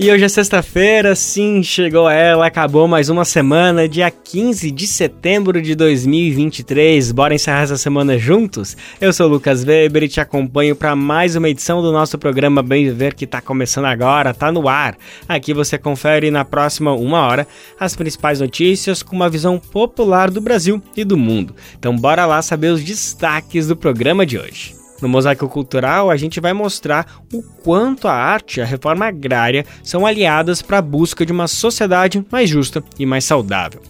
[0.00, 5.60] E hoje é sexta-feira, sim, chegou ela, acabou mais uma semana, dia 15 de setembro
[5.60, 7.10] de 2023.
[7.10, 8.76] Bora encerrar essa semana juntos?
[9.00, 12.62] Eu sou o Lucas Weber e te acompanho para mais uma edição do nosso programa
[12.62, 14.96] Bem Viver que está começando agora, tá no ar.
[15.28, 17.44] Aqui você confere na próxima uma hora
[17.80, 21.56] as principais notícias com uma visão popular do Brasil e do mundo.
[21.76, 24.77] Então bora lá saber os destaques do programa de hoje.
[25.00, 29.64] No Mosaico Cultural, a gente vai mostrar o quanto a arte e a reforma agrária
[29.82, 33.80] são aliadas para a busca de uma sociedade mais justa e mais saudável.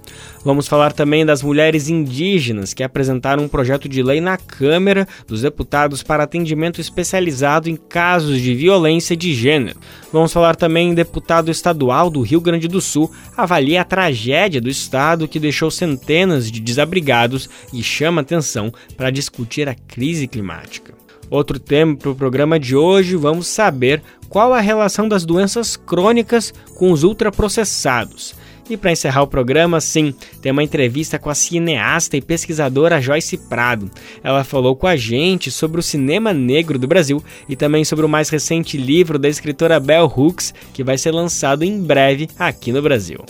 [0.45, 5.43] Vamos falar também das mulheres indígenas que apresentaram um projeto de lei na Câmara dos
[5.43, 9.79] Deputados para atendimento especializado em casos de violência de gênero.
[10.13, 14.69] Vamos falar também em deputado estadual do Rio Grande do Sul avalia a tragédia do
[14.69, 20.98] estado que deixou centenas de desabrigados e chama atenção para discutir a crise climática.
[21.31, 26.53] Outro tema para o programa de hoje, vamos saber qual a relação das doenças crônicas
[26.77, 28.35] com os ultraprocessados.
[28.71, 33.39] E para encerrar o programa, sim, tem uma entrevista com a cineasta e pesquisadora Joyce
[33.39, 33.91] Prado.
[34.23, 38.09] Ela falou com a gente sobre o cinema negro do Brasil e também sobre o
[38.09, 42.83] mais recente livro da escritora Bell Hooks, que vai ser lançado em breve aqui no
[42.83, 43.25] Brasil.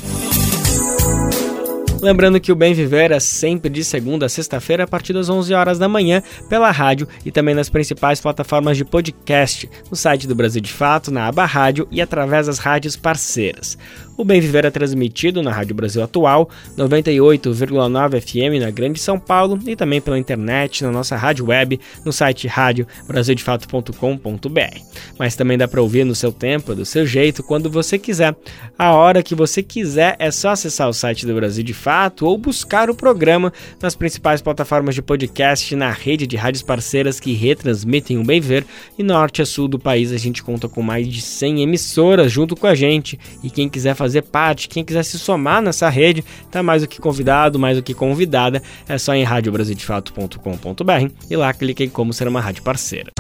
[2.01, 5.53] Lembrando que o Bem Viver é sempre de segunda a sexta-feira a partir das 11
[5.53, 10.35] horas da manhã pela rádio e também nas principais plataformas de podcast, no site do
[10.35, 13.77] Brasil de Fato, na aba Rádio e através das rádios parceiras.
[14.19, 19.57] O Bem Viver é transmitido na Rádio Brasil Atual, 98,9 FM na Grande São Paulo
[19.65, 24.81] e também pela internet na nossa rádio web no site radiobrasildefato.com.br.
[25.17, 28.35] Mas também dá para ouvir no seu tempo, do seu jeito, quando você quiser.
[28.77, 32.37] A hora que você quiser é só acessar o site do Brasil de Fato ou
[32.37, 38.19] buscar o programa nas principais plataformas de podcast na rede de rádios parceiras que retransmitem
[38.19, 38.67] o Bem Viver
[38.99, 42.57] e norte a sul do país a gente conta com mais de 100 emissoras junto
[42.57, 46.25] com a gente e quem quiser fazer fazer parte, quem quiser se somar nessa rede,
[46.51, 51.53] tá mais do que convidado, mais do que convidada, é só em radiobrasildefato.com.br e lá
[51.53, 53.13] clique em como ser uma rádio parceira.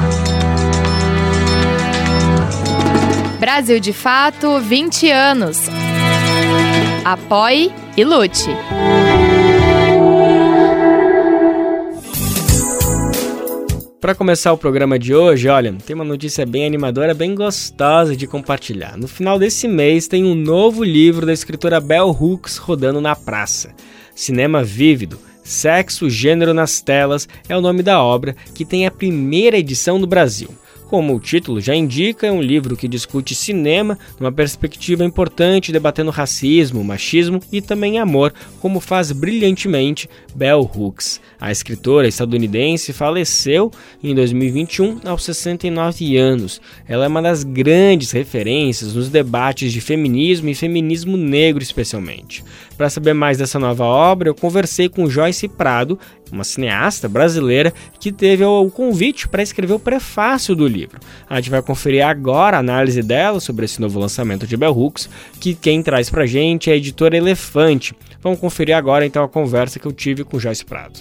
[3.38, 5.58] Brasil de Fato 20 anos.
[7.04, 8.48] Apoie e lute.
[14.00, 18.28] Para começar o programa de hoje, olha, tem uma notícia bem animadora, bem gostosa de
[18.28, 18.96] compartilhar.
[18.96, 23.74] No final desse mês tem um novo livro da escritora Bell Hooks rodando na praça.
[24.14, 29.58] Cinema Vívido, Sexo, Gênero nas Telas é o nome da obra, que tem a primeira
[29.58, 30.50] edição no Brasil.
[30.88, 36.10] Como o título já indica, é um livro que discute cinema numa perspectiva importante, debatendo
[36.10, 41.20] racismo, machismo e também amor, como faz brilhantemente Bell Hooks.
[41.38, 43.70] A escritora estadunidense faleceu
[44.02, 46.58] em 2021 aos 69 anos.
[46.88, 52.42] Ela é uma das grandes referências nos debates de feminismo e feminismo negro, especialmente.
[52.78, 55.98] Para saber mais dessa nova obra, eu conversei com Joyce Prado,
[56.32, 60.98] uma cineasta brasileira que teve o convite para escrever o prefácio do livro.
[61.28, 65.08] A gente vai conferir agora a análise dela sobre esse novo lançamento de Bell Hooks,
[65.40, 67.94] que quem traz para gente é a editora Elefante.
[68.20, 71.00] Vamos conferir agora então a conversa que eu tive com Joyce Prado.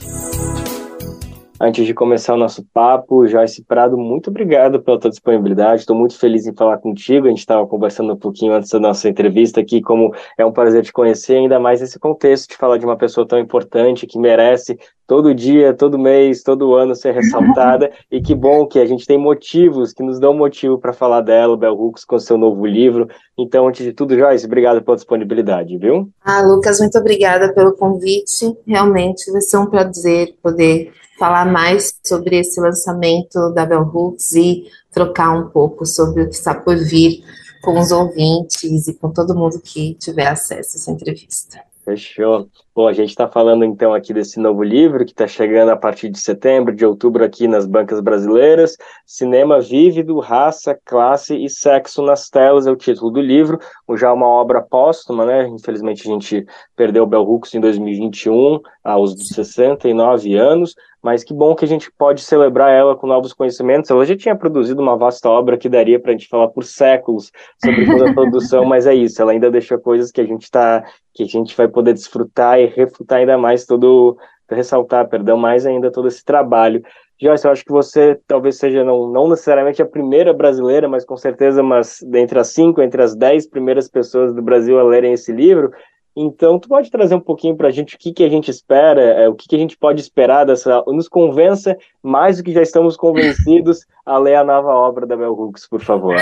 [1.60, 5.82] Antes de começar o nosso papo, Joyce Prado, muito obrigado pela tua disponibilidade.
[5.82, 7.26] Estou muito feliz em falar contigo.
[7.26, 10.84] A gente estava conversando um pouquinho antes da nossa entrevista aqui, como é um prazer
[10.84, 14.78] te conhecer, ainda mais nesse contexto de falar de uma pessoa tão importante que merece
[15.07, 17.90] todo dia, todo mês, todo ano ser ressaltada.
[18.12, 21.57] e que bom que a gente tem motivos que nos dão motivo para falar dela,
[21.57, 23.07] Bel Hooks, com seu novo livro.
[23.38, 26.09] Então, antes de tudo, Joyce, obrigado pela disponibilidade, viu?
[26.23, 28.53] Ah, Lucas, muito obrigada pelo convite.
[28.68, 34.66] Realmente vai ser um prazer poder falar mais sobre esse lançamento da Bell Hooks e
[34.91, 37.24] trocar um pouco sobre o que está por vir
[37.62, 41.60] com os ouvintes e com todo mundo que tiver acesso a essa entrevista.
[41.88, 42.50] Fechou.
[42.75, 46.10] Bom, a gente está falando então aqui desse novo livro que está chegando a partir
[46.10, 48.75] de setembro, de outubro aqui nas bancas brasileiras.
[49.06, 53.57] Cinema vívido, raça, classe e sexo nas telas é o título do livro.
[53.95, 55.48] Já uma obra póstuma, né?
[55.48, 56.45] Infelizmente a gente
[56.75, 60.75] perdeu o Bell Hooks em 2021, aos 69 anos
[61.07, 63.89] mas que bom que a gente pode celebrar ela com novos conhecimentos.
[63.89, 67.31] Ela já tinha produzido uma vasta obra que daria para a gente falar por séculos
[67.63, 70.83] sobre toda a produção, mas é isso, ela ainda deixa coisas que a gente tá,
[71.13, 74.18] que a gente vai poder desfrutar e refutar ainda mais todo,
[74.51, 76.83] ressaltar, perdão, mais ainda todo esse trabalho.
[77.21, 81.15] Joyce, eu acho que você talvez seja não, não necessariamente a primeira brasileira, mas com
[81.15, 85.31] certeza mas entre as cinco, entre as dez primeiras pessoas do Brasil a lerem esse
[85.31, 85.71] livro.
[86.19, 89.02] Então, tu pode trazer um pouquinho para a gente o que, que a gente espera,
[89.02, 90.84] é, o que, que a gente pode esperar dessa.
[90.88, 95.34] Nos convença mais do que já estamos convencidos a ler a nova obra da Bell
[95.34, 96.16] Hooks, por favor.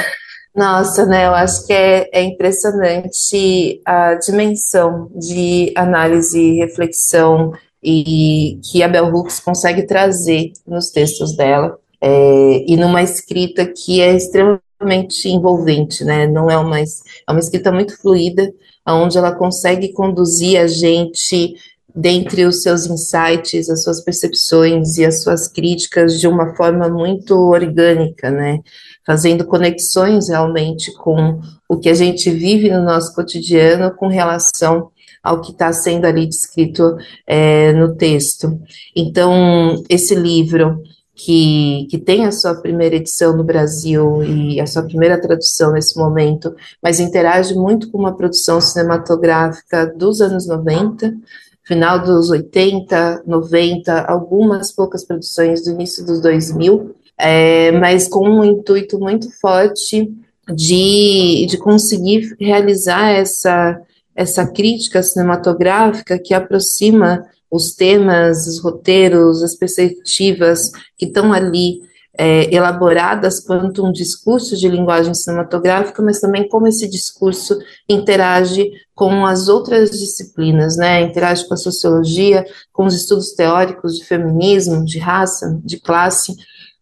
[0.53, 1.27] Nossa, né?
[1.27, 9.13] Eu acho que é, é impressionante a dimensão de análise reflexão e que a Bell
[9.13, 16.27] Hooks consegue trazer nos textos dela é, e numa escrita que é extremamente envolvente, né?
[16.27, 16.83] Não é uma é
[17.30, 18.51] uma escrita muito fluida,
[18.93, 21.55] onde ela consegue conduzir a gente
[21.95, 27.33] dentre os seus insights, as suas percepções e as suas críticas de uma forma muito
[27.35, 28.59] orgânica, né?
[29.05, 31.39] Fazendo conexões realmente com
[31.69, 34.91] o que a gente vive no nosso cotidiano com relação
[35.23, 38.59] ao que está sendo ali descrito é, no texto.
[38.95, 40.83] Então, esse livro,
[41.15, 45.97] que, que tem a sua primeira edição no Brasil e a sua primeira tradução nesse
[45.97, 46.53] momento,
[46.83, 51.15] mas interage muito com uma produção cinematográfica dos anos 90,
[51.63, 58.44] final dos 80, 90, algumas poucas produções do início dos 2000, é, mas com um
[58.44, 60.12] intuito muito forte
[60.53, 63.81] de, de conseguir realizar essa
[64.15, 71.81] essa crítica cinematográfica que aproxima os temas, os roteiros, as perspectivas que estão ali
[72.17, 77.57] é, elaboradas quanto um discurso de linguagem cinematográfica, mas também como esse discurso
[77.89, 81.01] interage com as outras disciplinas, né?
[81.01, 86.35] Interage com a sociologia, com os estudos teóricos de feminismo, de raça, de classe,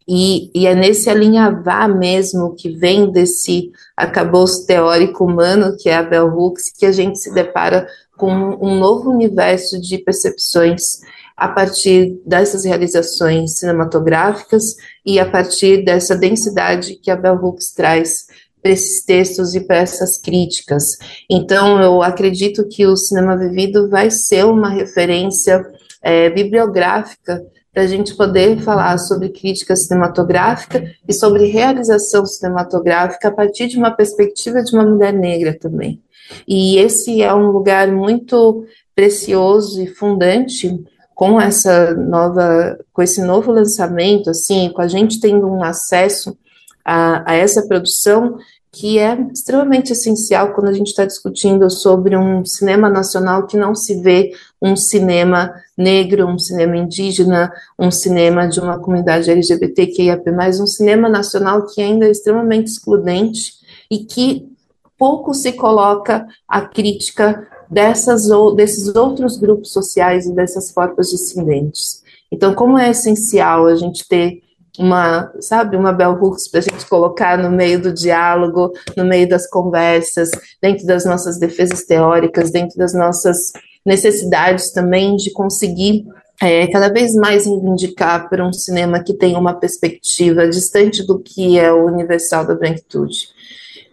[0.07, 6.03] e, e, é nesse alinhavar mesmo que vem desse acabouço teórico humano, que é a
[6.03, 7.87] Bell Hooks, que a gente se depara
[8.17, 11.01] com um novo universo de percepções
[11.35, 14.75] a partir dessas realizações cinematográficas
[15.05, 18.27] e a partir dessa densidade que a Bell Hooks traz
[18.61, 20.97] para esses textos e para essas críticas.
[21.29, 25.65] Então, eu acredito que o Cinema Vivido vai ser uma referência
[26.01, 27.43] é, bibliográfica
[27.73, 33.77] para a gente poder falar sobre crítica cinematográfica e sobre realização cinematográfica a partir de
[33.77, 35.99] uma perspectiva de uma mulher negra também.
[36.47, 38.65] E esse é um lugar muito
[38.95, 40.83] precioso e fundante
[41.15, 46.37] com essa nova, com esse novo lançamento, assim, com a gente tendo um acesso
[46.83, 48.37] a, a essa produção
[48.73, 53.75] que é extremamente essencial quando a gente está discutindo sobre um cinema nacional que não
[53.75, 60.27] se vê um cinema negro, um cinema indígena, um cinema de uma comunidade LGBTQIAP+,
[60.59, 63.53] um cinema nacional que ainda é extremamente excludente
[63.91, 64.51] e que
[64.97, 72.03] pouco se coloca a crítica dessas ou desses outros grupos sociais e dessas formas dissidentes.
[72.31, 74.41] Então, como é essencial a gente ter
[74.79, 79.29] uma, sabe, uma bell hooks para a gente colocar no meio do diálogo, no meio
[79.29, 80.31] das conversas,
[80.61, 83.51] dentro das nossas defesas teóricas, dentro das nossas
[83.85, 86.05] necessidades também de conseguir
[86.41, 91.59] é, cada vez mais reivindicar para um cinema que tem uma perspectiva distante do que
[91.59, 93.29] é o universal da branquitude.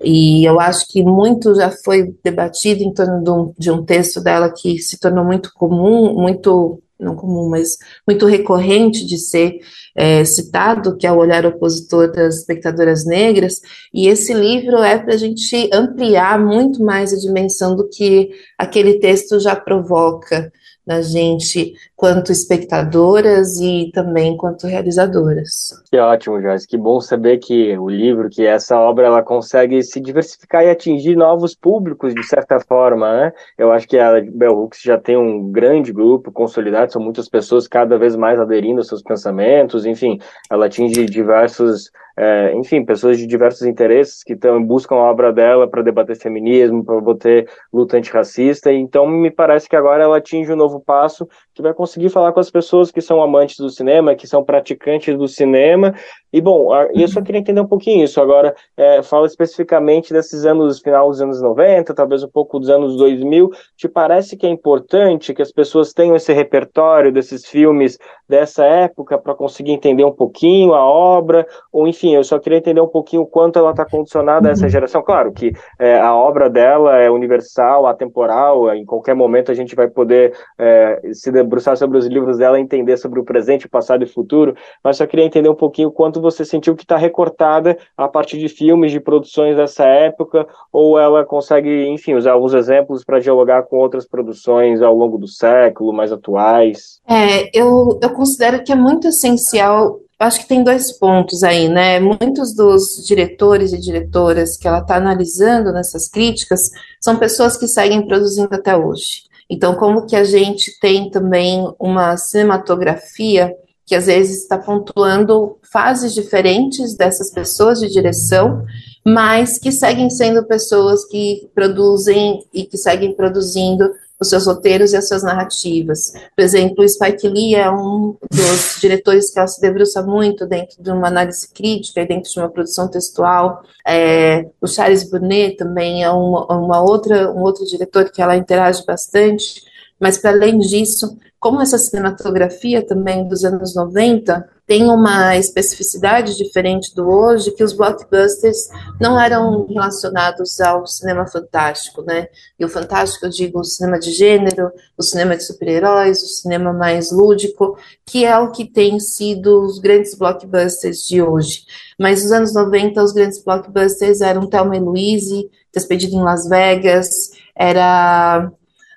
[0.02, 4.20] E eu acho que muito já foi debatido em torno de um, de um texto
[4.20, 9.58] dela que se tornou muito comum, muito não comum, mas muito recorrente de ser
[9.97, 13.61] é, citado, que é o olhar opositor das espectadoras negras,
[13.93, 18.99] e esse livro é para a gente ampliar muito mais a dimensão do que aquele
[18.99, 20.52] texto já provoca
[20.87, 25.83] na gente quanto espectadoras e também quanto realizadoras.
[25.90, 26.66] Que ótimo, Joyce.
[26.66, 31.14] Que bom saber que o livro, que essa obra, ela consegue se diversificar e atingir
[31.14, 33.33] novos públicos de certa forma, né?
[33.59, 37.69] Eu acho que a Bell Hooks já tem um grande grupo consolidado, são muitas pessoas
[37.69, 40.19] cada vez mais aderindo aos seus pensamentos, enfim,
[40.50, 41.90] ela atinge diversos
[42.23, 46.85] é, enfim, pessoas de diversos interesses que tão, buscam a obra dela para debater feminismo,
[46.85, 51.62] para debater luta antirracista, então me parece que agora ela atinge um novo passo que
[51.62, 55.26] vai conseguir falar com as pessoas que são amantes do cinema, que são praticantes do
[55.26, 55.95] cinema.
[56.33, 58.21] E, bom, eu só queria entender um pouquinho isso.
[58.21, 62.97] Agora, é, fala especificamente desses anos, final dos anos 90, talvez um pouco dos anos
[62.97, 63.50] 2000.
[63.76, 67.99] Te parece que é importante que as pessoas tenham esse repertório desses filmes
[68.30, 71.46] dessa época para conseguir entender um pouquinho a obra?
[71.72, 74.64] Ou, enfim, eu só queria entender um pouquinho o quanto ela está condicionada a essa
[74.64, 74.70] uhum.
[74.70, 75.02] geração.
[75.02, 79.88] Claro que é, a obra dela é universal, atemporal, em qualquer momento a gente vai
[79.88, 84.54] poder é, se debruçar sobre os livros dela, entender sobre o presente, passado e futuro,
[84.82, 88.49] mas só queria entender um pouquinho quanto você sentiu que está recortada a partir de
[88.49, 93.78] filmes, de produções dessa época, ou ela consegue, enfim, usar alguns exemplos para dialogar com
[93.78, 97.00] outras produções ao longo do século, mais atuais?
[97.08, 101.98] É, eu, eu considero que é muito essencial acho que tem dois pontos aí, né?
[101.98, 106.60] Muitos dos diretores e diretoras que ela está analisando nessas críticas
[107.00, 109.22] são pessoas que seguem produzindo até hoje.
[109.48, 116.12] Então, como que a gente tem também uma cinematografia que às vezes está pontuando fases
[116.12, 118.62] diferentes dessas pessoas de direção,
[119.04, 124.96] mas que seguem sendo pessoas que produzem e que seguem produzindo os seus roteiros e
[124.96, 126.12] as suas narrativas.
[126.36, 130.82] Por exemplo, o Spike Lee é um dos diretores que ela se debruça muito dentro
[130.82, 133.62] de uma análise crítica e dentro de uma produção textual.
[133.86, 138.84] É, o Charles Brunet também é uma, uma outra, um outro diretor que ela interage
[138.84, 139.62] bastante.
[139.98, 146.94] Mas, para além disso, como essa cinematografia também dos anos 90 tem uma especificidade diferente
[146.94, 148.68] do hoje, que os blockbusters
[149.00, 152.28] não eram relacionados ao cinema fantástico, né?
[152.56, 156.72] E o fantástico, eu digo, o cinema de gênero, o cinema de super-heróis, o cinema
[156.72, 161.64] mais lúdico, que é o que tem sido os grandes blockbusters de hoje.
[161.98, 167.32] Mas nos anos 90, os grandes blockbusters eram Thelma e Louise, Despedido em Las Vegas,
[167.56, 168.48] era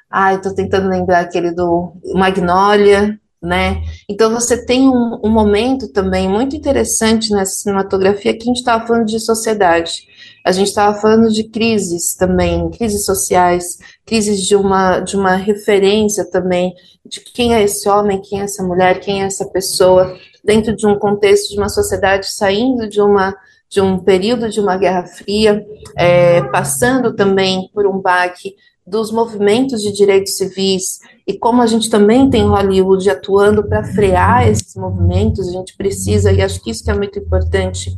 [0.08, 3.84] Ai, estou tentando lembrar aquele do Magnolia, né?
[4.10, 8.88] Então você tem um, um, momento também muito interessante nessa cinematografia que a gente estava
[8.88, 10.08] falando de sociedade.
[10.46, 16.24] A gente estava falando de crises também, crises sociais, crises de uma, de uma referência
[16.24, 16.74] também
[17.06, 20.88] de quem é esse homem, quem é essa mulher, quem é essa pessoa, dentro de
[20.88, 23.36] um contexto de uma sociedade saindo de uma
[23.70, 25.66] de um período de uma guerra fria,
[25.98, 31.90] é, passando também por um baque dos movimentos de direitos civis e como a gente
[31.90, 36.84] também tem Hollywood atuando para frear esses movimentos, a gente precisa, e acho que isso
[36.84, 37.96] que é muito importante,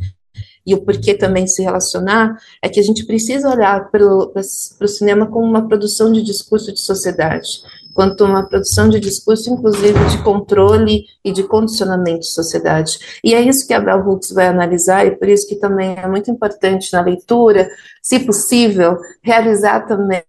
[0.66, 5.28] e o porquê também se relacionar, é que a gente precisa olhar para o cinema
[5.28, 7.62] como uma produção de discurso de sociedade
[7.96, 13.00] quanto uma produção de discurso, inclusive de controle e de condicionamento de sociedade.
[13.24, 16.06] E é isso que a Bell Hooks vai analisar, e por isso que também é
[16.06, 17.70] muito importante na leitura,
[18.06, 20.24] se possível, realizar também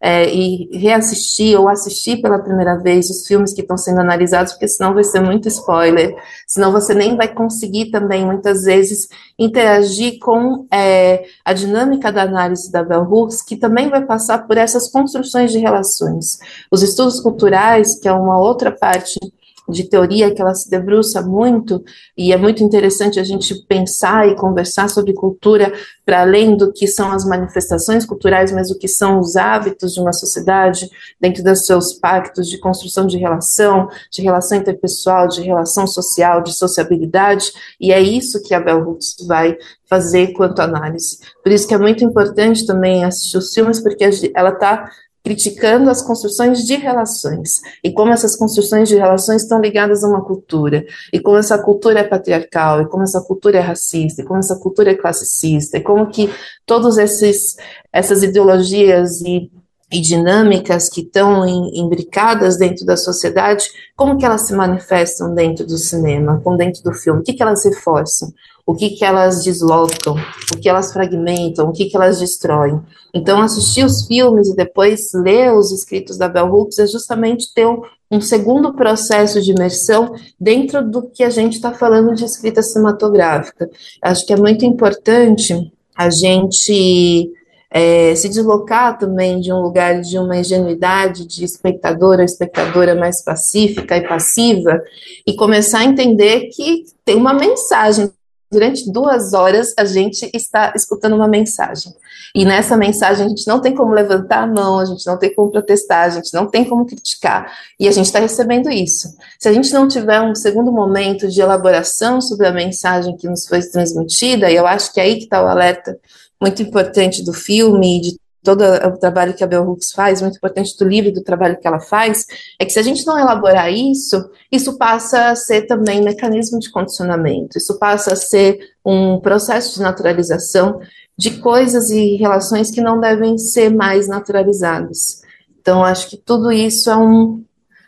[0.00, 4.66] é, e reassistir ou assistir pela primeira vez os filmes que estão sendo analisados, porque
[4.66, 6.16] senão vai ser muito spoiler,
[6.46, 12.72] senão você nem vai conseguir também, muitas vezes, interagir com é, a dinâmica da análise
[12.72, 16.38] da Bell Hooks, que também vai passar por essas construções de relações.
[16.70, 19.20] Os estudos culturais, que é uma outra parte
[19.68, 21.82] de teoria que ela se debruça muito,
[22.16, 25.72] e é muito interessante a gente pensar e conversar sobre cultura
[26.04, 30.00] para além do que são as manifestações culturais, mas o que são os hábitos de
[30.00, 30.90] uma sociedade
[31.20, 36.52] dentro dos seus pactos de construção de relação, de relação interpessoal, de relação social, de
[36.52, 39.56] sociabilidade, e é isso que a Bell Hooks vai
[39.88, 41.18] fazer quanto análise.
[41.42, 44.90] Por isso que é muito importante também assistir os filmes, porque ela está
[45.22, 50.24] criticando as construções de relações e como essas construções de relações estão ligadas a uma
[50.24, 54.40] cultura e como essa cultura é patriarcal e como essa cultura é racista e como
[54.40, 56.28] essa cultura é classicista e como que
[56.66, 57.56] todos esses
[57.92, 59.50] essas ideologias e
[59.92, 65.76] e dinâmicas que estão imbricadas dentro da sociedade, como que elas se manifestam dentro do
[65.76, 68.32] cinema, com dentro do filme, o que, que elas reforçam,
[68.64, 70.16] o que, que elas deslocam,
[70.54, 72.80] o que elas fragmentam, o que, que elas destroem.
[73.12, 77.66] Então, assistir os filmes e depois ler os escritos da Bell Hooks é justamente ter
[77.66, 82.62] um, um segundo processo de imersão dentro do que a gente está falando de escrita
[82.62, 83.68] cinematográfica.
[84.00, 87.30] Acho que é muito importante a gente
[87.72, 93.96] é, se deslocar também de um lugar de uma ingenuidade de espectadora, espectadora mais pacífica
[93.96, 94.80] e passiva,
[95.26, 98.10] e começar a entender que tem uma mensagem.
[98.52, 101.90] Durante duas horas a gente está escutando uma mensagem.
[102.34, 105.34] E nessa mensagem a gente não tem como levantar a mão, a gente não tem
[105.34, 107.50] como protestar, a gente não tem como criticar.
[107.80, 109.08] E a gente está recebendo isso.
[109.38, 113.46] Se a gente não tiver um segundo momento de elaboração sobre a mensagem que nos
[113.46, 115.98] foi transmitida, e eu acho que é aí que está o alerta
[116.38, 120.76] muito importante do filme, de todo o trabalho que a Bell Hooks faz, muito importante
[120.76, 122.26] do livro e do trabalho que ela faz,
[122.58, 126.70] é que se a gente não elaborar isso, isso passa a ser também mecanismo de
[126.70, 130.80] condicionamento, isso passa a ser um processo de naturalização
[131.16, 135.22] de coisas e relações que não devem ser mais naturalizadas.
[135.60, 137.44] Então, acho que tudo isso é um,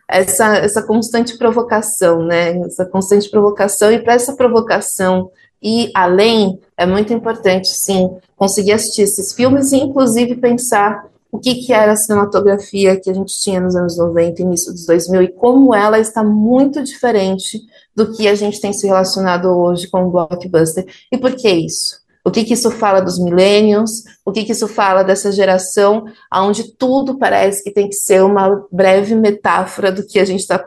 [0.09, 2.57] essa, essa constante provocação, né?
[2.59, 5.31] Essa constante provocação, e para essa provocação
[5.61, 11.55] e além, é muito importante, sim, conseguir assistir esses filmes e, inclusive, pensar o que,
[11.57, 15.29] que era a cinematografia que a gente tinha nos anos 90, início dos 2000, e
[15.29, 17.61] como ela está muito diferente
[17.95, 20.87] do que a gente tem se relacionado hoje com o blockbuster.
[21.11, 22.03] E por que isso?
[22.25, 23.91] O que, que isso fala dos milênios?
[24.25, 28.65] O que, que isso fala dessa geração onde tudo parece que tem que ser uma
[28.73, 30.59] breve metáfora do que a gente está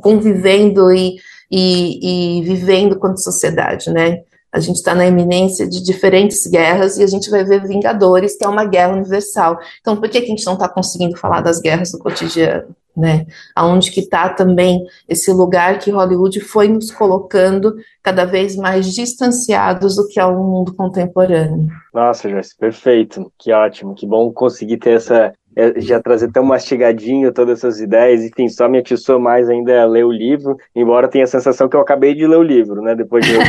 [0.00, 1.16] convivendo e
[1.52, 4.22] e, e vivendo quanto sociedade, né?
[4.52, 8.44] A gente está na eminência de diferentes guerras e a gente vai ver Vingadores, que
[8.44, 9.58] é uma guerra universal.
[9.80, 12.76] Então, por que, que a gente não está conseguindo falar das guerras do cotidiano?
[12.94, 13.26] Né?
[13.56, 19.96] Aonde que está também esse lugar que Hollywood foi nos colocando cada vez mais distanciados
[19.96, 21.68] do que é o mundo contemporâneo.
[21.94, 25.32] Nossa, Joyce, perfeito, que ótimo, que bom conseguir ter essa
[25.76, 30.04] já trazer tão mastigadinho todas essas ideias, enfim, só me atiçou mais ainda a ler
[30.04, 32.94] o livro, embora tenha a sensação que eu acabei de ler o livro, né?
[32.94, 33.40] Depois de eu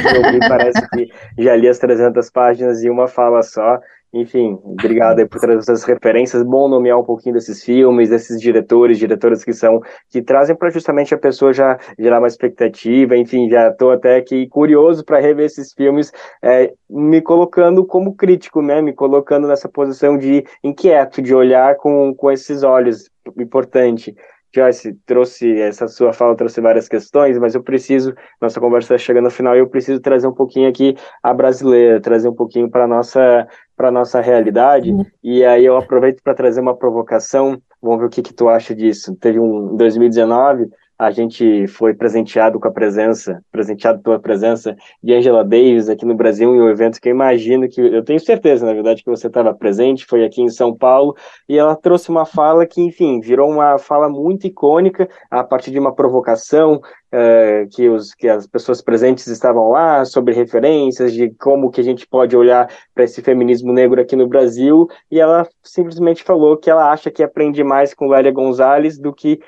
[0.48, 1.08] parece que
[1.38, 3.80] já li as 300 páginas e uma fala só,
[4.14, 6.44] enfim, obrigado aí por trazer essas referências.
[6.44, 11.16] Bom nomear um pouquinho desses filmes, desses diretores, diretoras que são que trazem para justamente
[11.16, 13.18] a pessoa já gerar uma expectativa.
[13.18, 16.12] Enfim, já estou até aqui curioso para rever esses filmes,
[16.44, 18.84] é, me colocando como crítico, né?
[18.84, 23.10] Me colocando nessa posição de inquieto, de olhar com, com esses olhos.
[23.40, 24.16] Importante.
[24.54, 29.26] Joyce trouxe essa sua fala trouxe várias questões, mas eu preciso nossa conversa está chegando
[29.26, 32.88] ao final e eu preciso trazer um pouquinho aqui a brasileira, trazer um pouquinho para
[32.88, 34.92] nossa para nossa realidade.
[34.92, 35.06] Uhum.
[35.24, 37.60] E aí eu aproveito para trazer uma provocação.
[37.82, 39.16] Vamos ver o que que tu acha disso.
[39.16, 45.14] Teve um em 2019 a gente foi presenteado com a presença, presenteado pela presença de
[45.14, 48.66] Angela Davis aqui no Brasil em um evento que eu imagino que, eu tenho certeza,
[48.66, 51.16] na verdade, que você estava presente, foi aqui em São Paulo,
[51.50, 55.80] e ela trouxe uma fala que, enfim, virou uma fala muito icônica a partir de
[55.80, 61.72] uma provocação uh, que, os, que as pessoas presentes estavam lá, sobre referências de como
[61.72, 66.24] que a gente pode olhar para esse feminismo negro aqui no Brasil, e ela simplesmente
[66.24, 69.40] falou que ela acha que aprende mais com Lélia Gonzalez do que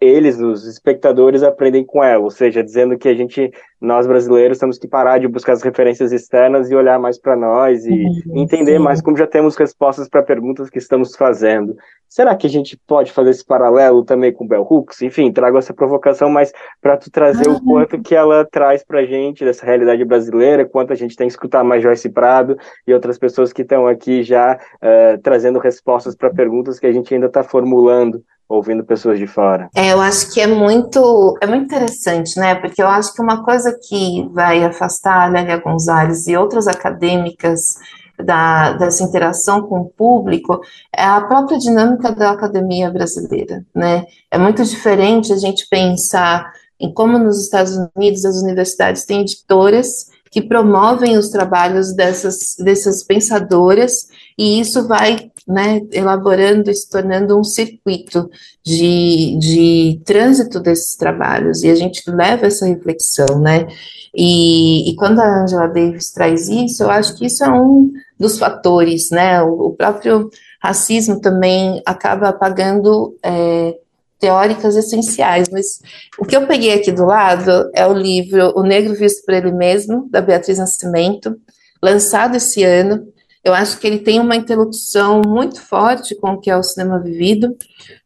[0.00, 4.78] eles, os espectadores, aprendem com ela, ou seja, dizendo que a gente, nós brasileiros, temos
[4.78, 8.76] que parar de buscar as referências externas e olhar mais para nós e uhum, entender
[8.76, 8.82] sim.
[8.82, 11.76] mais como já temos respostas para perguntas que estamos fazendo.
[12.12, 15.00] Será que a gente pode fazer esse paralelo também com Bell Hooks?
[15.00, 19.06] Enfim, trago essa provocação, mas para tu trazer o quanto que ela traz para a
[19.06, 23.16] gente dessa realidade brasileira, quanto a gente tem que escutar mais Joyce Prado e outras
[23.16, 27.42] pessoas que estão aqui já uh, trazendo respostas para perguntas que a gente ainda está
[27.42, 29.70] formulando ouvindo pessoas de fora.
[29.74, 32.54] É, eu acho que é muito, é muito interessante, né?
[32.56, 37.78] Porque eu acho que uma coisa que vai afastar a Lélia Gonzalez e outras acadêmicas
[38.18, 40.60] da, dessa interação com o público
[40.94, 44.04] é a própria dinâmica da academia brasileira, né?
[44.30, 50.11] É muito diferente a gente pensar em como nos Estados Unidos as universidades têm editoras
[50.32, 57.38] que promovem os trabalhos dessas, dessas pensadoras, e isso vai né, elaborando e se tornando
[57.38, 58.30] um circuito
[58.64, 63.68] de, de trânsito desses trabalhos, e a gente leva essa reflexão, né?
[64.14, 68.38] E, e quando a Angela Davis traz isso, eu acho que isso é um dos
[68.38, 69.42] fatores, né?
[69.42, 70.30] O, o próprio
[70.62, 73.76] racismo também acaba apagando é,
[74.22, 75.80] teóricas essenciais, mas
[76.16, 79.50] o que eu peguei aqui do lado é o livro O Negro Visto por Ele
[79.50, 81.36] Mesmo, da Beatriz Nascimento,
[81.82, 83.04] lançado esse ano.
[83.42, 87.00] Eu acho que ele tem uma interlocução muito forte com o que é o cinema
[87.00, 87.56] vivido,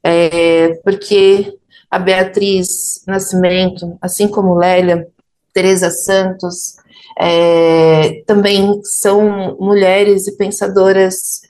[0.02, 1.52] é, porque
[1.90, 5.06] a Beatriz Nascimento, assim como Lélia,
[5.52, 6.76] Teresa Santos,
[7.18, 11.42] é, também são mulheres e pensadoras,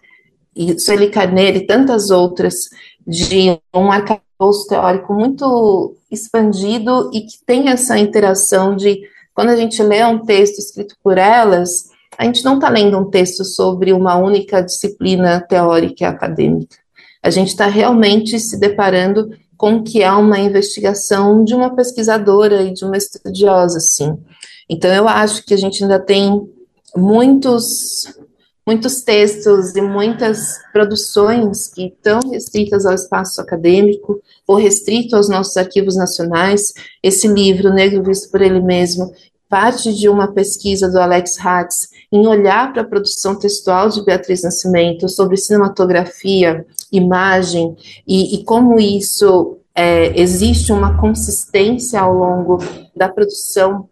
[0.57, 2.55] e Sueli Carneiro e tantas outras,
[3.07, 9.01] de um arcabouço arcabouço teórico muito expandido e que tem essa interação de
[9.35, 13.11] quando a gente lê um texto escrito por elas, a gente não está lendo um
[13.11, 16.77] texto sobre uma única disciplina teórica e acadêmica.
[17.23, 22.63] A gente está realmente se deparando com o que é uma investigação de uma pesquisadora
[22.63, 24.17] e de uma estudiosa, assim.
[24.69, 26.49] Então, eu acho que a gente ainda tem
[26.95, 28.07] muitos
[28.67, 35.57] muitos textos e muitas produções que estão restritas ao espaço acadêmico ou restrito aos nossos
[35.57, 36.73] arquivos nacionais.
[37.01, 39.13] Esse livro, Negro Visto por Ele Mesmo,
[39.49, 44.43] parte de uma pesquisa do Alex Hatz em olhar para a produção textual de Beatriz
[44.43, 47.77] Nascimento sobre cinematografia, imagem
[48.07, 52.59] e, e como isso é, existe uma consistência ao longo
[52.97, 53.89] da produção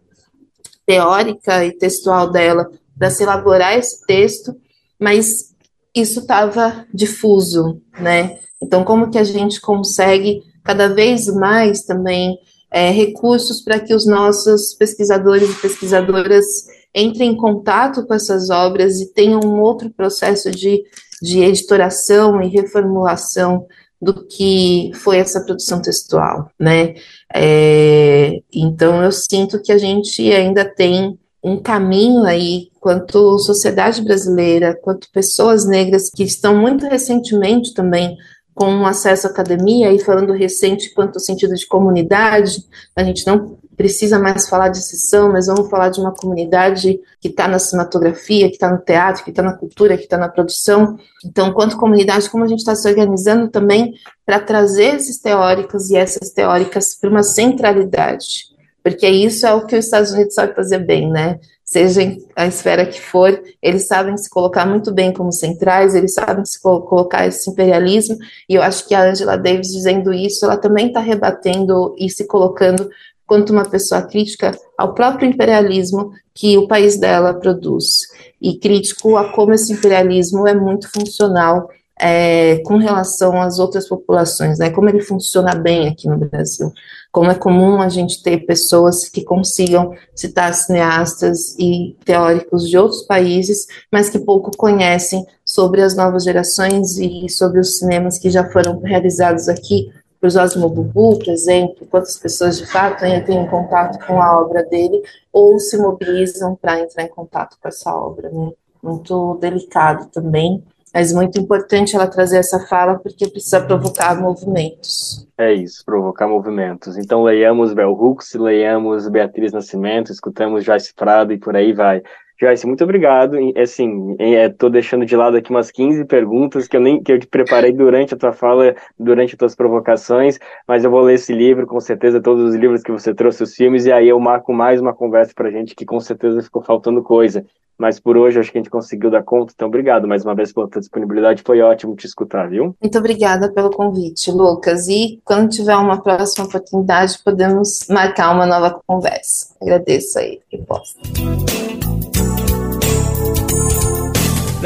[0.85, 4.55] teórica e textual dela para se elaborar esse texto
[4.99, 5.53] mas
[5.95, 8.37] isso estava difuso, né?
[8.61, 12.37] Então, como que a gente consegue cada vez mais também
[12.71, 16.45] é, recursos para que os nossos pesquisadores e pesquisadoras
[16.93, 20.83] entrem em contato com essas obras e tenham um outro processo de,
[21.21, 23.65] de editoração e reformulação
[24.01, 26.95] do que foi essa produção textual, né?
[27.33, 34.75] É, então, eu sinto que a gente ainda tem um caminho aí, quanto sociedade brasileira,
[34.81, 38.17] quanto pessoas negras que estão muito recentemente também
[38.55, 43.57] com acesso à academia, e falando recente quanto ao sentido de comunidade, a gente não
[43.77, 48.47] precisa mais falar de sessão, mas vamos falar de uma comunidade que está na cinematografia,
[48.47, 50.97] que está no teatro, que está na cultura, que está na produção.
[51.23, 53.93] Então, quanto comunidade, como a gente está se organizando também
[54.25, 58.54] para trazer esses teóricos e essas teóricas para uma centralidade,
[58.85, 61.39] porque isso é o que os Estados Unidos sabem fazer bem, né?
[61.65, 62.01] seja
[62.35, 66.61] a esfera que for, eles sabem se colocar muito bem como centrais, eles sabem se
[66.61, 68.15] colocar esse imperialismo,
[68.47, 72.27] e eu acho que a Angela Davis dizendo isso, ela também está rebatendo e se
[72.27, 72.87] colocando
[73.25, 78.01] quanto uma pessoa crítica ao próprio imperialismo que o país dela produz,
[78.39, 81.67] e crítico a como esse imperialismo é muito funcional
[81.99, 86.71] é, com relação às outras populações, né, como ele funciona bem aqui no Brasil.
[87.11, 93.03] Como é comum a gente ter pessoas que consigam citar cineastas e teóricos de outros
[93.03, 98.49] países, mas que pouco conhecem sobre as novas gerações e sobre os cinemas que já
[98.49, 99.89] foram realizados aqui.
[100.19, 104.63] Por Osmo Bubu, por exemplo, quantas pessoas de fato entram em contato com a obra
[104.63, 108.51] dele ou se mobilizam para entrar em contato com essa obra, né?
[108.81, 110.63] Muito delicado também
[110.95, 115.27] mas muito importante ela trazer essa fala porque precisa provocar movimentos.
[115.37, 116.97] É isso, provocar movimentos.
[116.97, 122.01] Então leiamos Bell Hooks, leiamos Beatriz Nascimento, escutamos Joyce Prado e por aí vai.
[122.39, 123.37] Joyce, muito obrigado.
[123.57, 127.27] Assim, estou deixando de lado aqui umas 15 perguntas que eu nem que eu te
[127.27, 131.65] preparei durante a tua fala, durante as tuas provocações, mas eu vou ler esse livro,
[131.65, 134.81] com certeza, todos os livros que você trouxe, os filmes, e aí eu marco mais
[134.81, 137.45] uma conversa para gente que com certeza ficou faltando coisa.
[137.77, 140.53] Mas por hoje acho que a gente conseguiu dar conta, então obrigado mais uma vez
[140.53, 142.73] pela tua disponibilidade, foi ótimo te escutar, viu?
[142.81, 144.87] Muito obrigada pelo convite, Lucas.
[144.87, 149.53] E quando tiver uma próxima oportunidade, podemos marcar uma nova conversa.
[149.61, 151.94] Agradeço aí a resposta.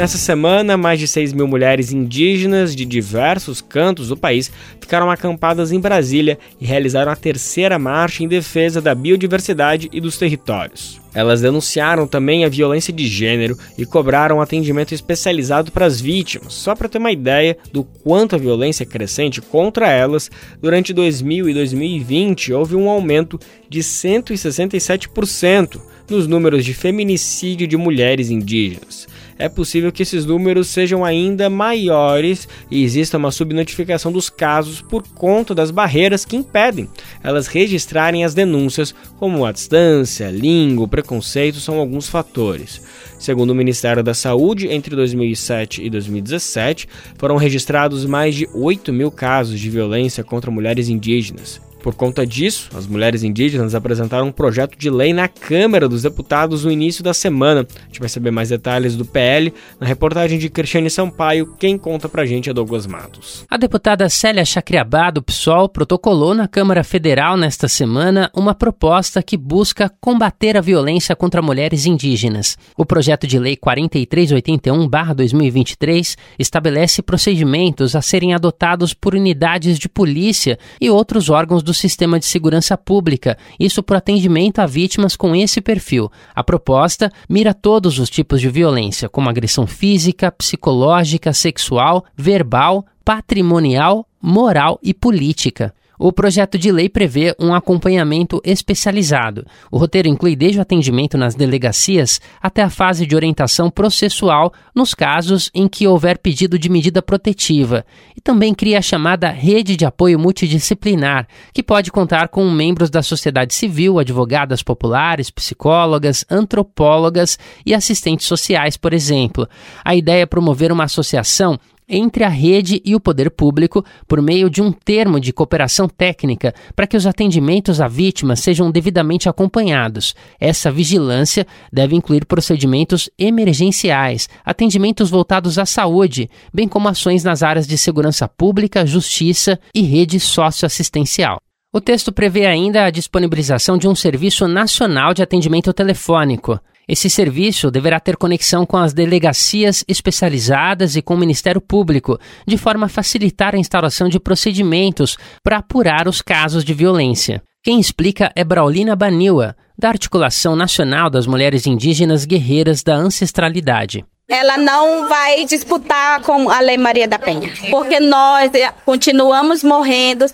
[0.00, 5.72] Nessa semana, mais de 6 mil mulheres indígenas de diversos cantos do país ficaram acampadas
[5.72, 10.98] em Brasília e realizaram a terceira marcha em defesa da biodiversidade e dos territórios.
[11.12, 16.74] Elas denunciaram também a violência de gênero e cobraram atendimento especializado para as vítimas, só
[16.74, 20.30] para ter uma ideia do quanto a violência é crescente contra elas.
[20.62, 28.30] Durante 2000 e 2020 houve um aumento de 167% nos números de feminicídio de mulheres
[28.30, 29.06] indígenas
[29.40, 35.02] é possível que esses números sejam ainda maiores e exista uma subnotificação dos casos por
[35.02, 36.88] conta das barreiras que impedem
[37.22, 42.82] elas registrarem as denúncias, como a distância, língua, preconceito são alguns fatores.
[43.18, 49.10] Segundo o Ministério da Saúde, entre 2007 e 2017, foram registrados mais de 8 mil
[49.10, 51.69] casos de violência contra mulheres indígenas.
[51.82, 56.64] Por conta disso, as mulheres indígenas apresentaram um projeto de lei na Câmara dos Deputados
[56.64, 57.66] no início da semana.
[57.74, 61.54] A gente vai saber mais detalhes do PL na reportagem de Cristiane Sampaio.
[61.58, 63.44] Quem conta pra gente é Douglas Matos.
[63.50, 69.36] A deputada Célia Chacriabá, do PSOL, protocolou na Câmara Federal nesta semana uma proposta que
[69.36, 72.58] busca combater a violência contra mulheres indígenas.
[72.76, 80.90] O projeto de lei 4381-2023 estabelece procedimentos a serem adotados por unidades de polícia e
[80.90, 85.60] outros órgãos do do sistema de segurança pública, isso por atendimento a vítimas com esse
[85.60, 86.10] perfil.
[86.34, 94.04] A proposta mira todos os tipos de violência, como agressão física, psicológica, sexual, verbal, patrimonial,
[94.20, 95.72] moral e política.
[96.02, 99.46] O projeto de lei prevê um acompanhamento especializado.
[99.70, 104.94] O roteiro inclui desde o atendimento nas delegacias até a fase de orientação processual nos
[104.94, 107.84] casos em que houver pedido de medida protetiva.
[108.16, 113.02] E também cria a chamada Rede de Apoio Multidisciplinar, que pode contar com membros da
[113.02, 119.46] sociedade civil, advogadas populares, psicólogas, antropólogas e assistentes sociais, por exemplo.
[119.84, 121.58] A ideia é promover uma associação
[121.90, 126.54] entre a rede e o poder público por meio de um termo de cooperação técnica
[126.74, 130.14] para que os atendimentos a vítimas sejam devidamente acompanhados.
[130.38, 137.66] Essa vigilância deve incluir procedimentos emergenciais, atendimentos voltados à saúde, bem como ações nas áreas
[137.66, 141.38] de segurança pública, justiça e rede socioassistencial.
[141.72, 146.58] O texto prevê ainda a disponibilização de um serviço nacional de atendimento telefônico.
[146.90, 152.58] Esse serviço deverá ter conexão com as delegacias especializadas e com o Ministério Público, de
[152.58, 157.40] forma a facilitar a instauração de procedimentos para apurar os casos de violência.
[157.62, 164.04] Quem explica é Braulina Baniwa, da Articulação Nacional das Mulheres Indígenas Guerreiras da Ancestralidade.
[164.30, 170.24] Ela não vai disputar com a Lei Maria da Penha, porque nós eh, continuamos morrendo,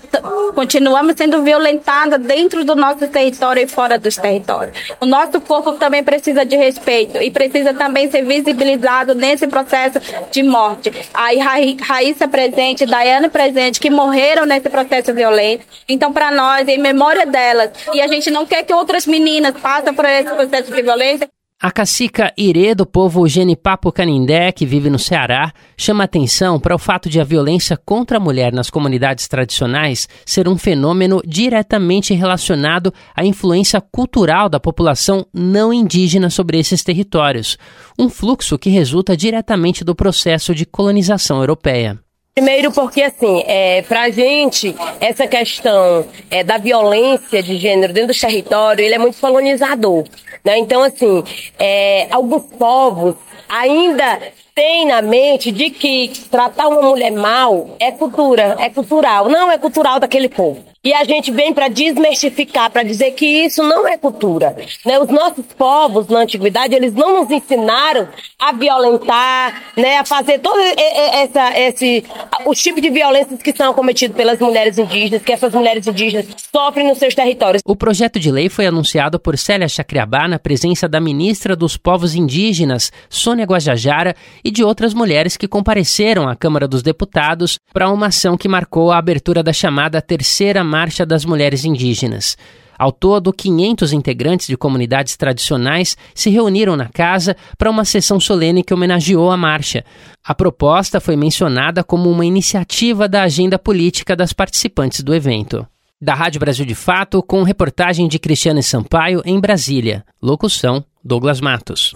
[0.54, 4.76] continuamos sendo violentadas dentro do nosso território e fora dos territórios.
[5.00, 9.98] O nosso corpo também precisa de respeito e precisa também ser visibilizado nesse processo
[10.30, 10.92] de morte.
[11.14, 11.38] Aí
[11.80, 15.64] Raíssa presente, Daiane presente, que morreram nesse processo violento.
[15.88, 19.94] Então, para nós, em memória delas, e a gente não quer que outras meninas passem
[19.94, 21.28] por esse processo de violência,
[21.58, 26.78] a cacica Irê do povo Genipapo Canindé, que vive no Ceará, chama atenção para o
[26.78, 32.92] fato de a violência contra a mulher nas comunidades tradicionais ser um fenômeno diretamente relacionado
[33.14, 37.56] à influência cultural da população não indígena sobre esses territórios,
[37.98, 42.05] um fluxo que resulta diretamente do processo de colonização europeia.
[42.38, 48.20] Primeiro porque, assim, é, a gente, essa questão é, da violência de gênero dentro do
[48.20, 50.04] território, ele é muito colonizador.
[50.44, 50.58] Né?
[50.58, 51.24] Então, assim,
[51.58, 53.14] é, alguns povos
[53.48, 54.20] ainda
[54.54, 59.30] têm na mente de que tratar uma mulher mal é cultura, é cultural.
[59.30, 60.62] Não é cultural daquele povo.
[60.86, 64.54] E a gente vem para desmistificar, para dizer que isso não é cultura.
[64.84, 64.96] Né?
[65.00, 68.06] Os nossos povos na antiguidade, eles não nos ensinaram
[68.38, 69.98] a violentar, né?
[69.98, 72.04] a fazer todo essa, esse,
[72.46, 76.86] os tipos de violências que são cometidos pelas mulheres indígenas, que essas mulheres indígenas sofrem
[76.86, 77.62] nos seus territórios.
[77.66, 82.14] O projeto de lei foi anunciado por Célia Chacriabá na presença da ministra dos Povos
[82.14, 88.06] Indígenas, Sônia Guajajara, e de outras mulheres que compareceram à Câmara dos Deputados para uma
[88.06, 92.36] ação que marcou a abertura da chamada terceira Marcha das Mulheres Indígenas.
[92.78, 98.62] Ao todo, 500 integrantes de comunidades tradicionais se reuniram na casa para uma sessão solene
[98.62, 99.82] que homenageou a marcha.
[100.22, 105.66] A proposta foi mencionada como uma iniciativa da agenda política das participantes do evento.
[105.98, 110.04] Da Rádio Brasil de Fato, com reportagem de Cristiane Sampaio em Brasília.
[110.20, 111.94] Locução: Douglas Matos.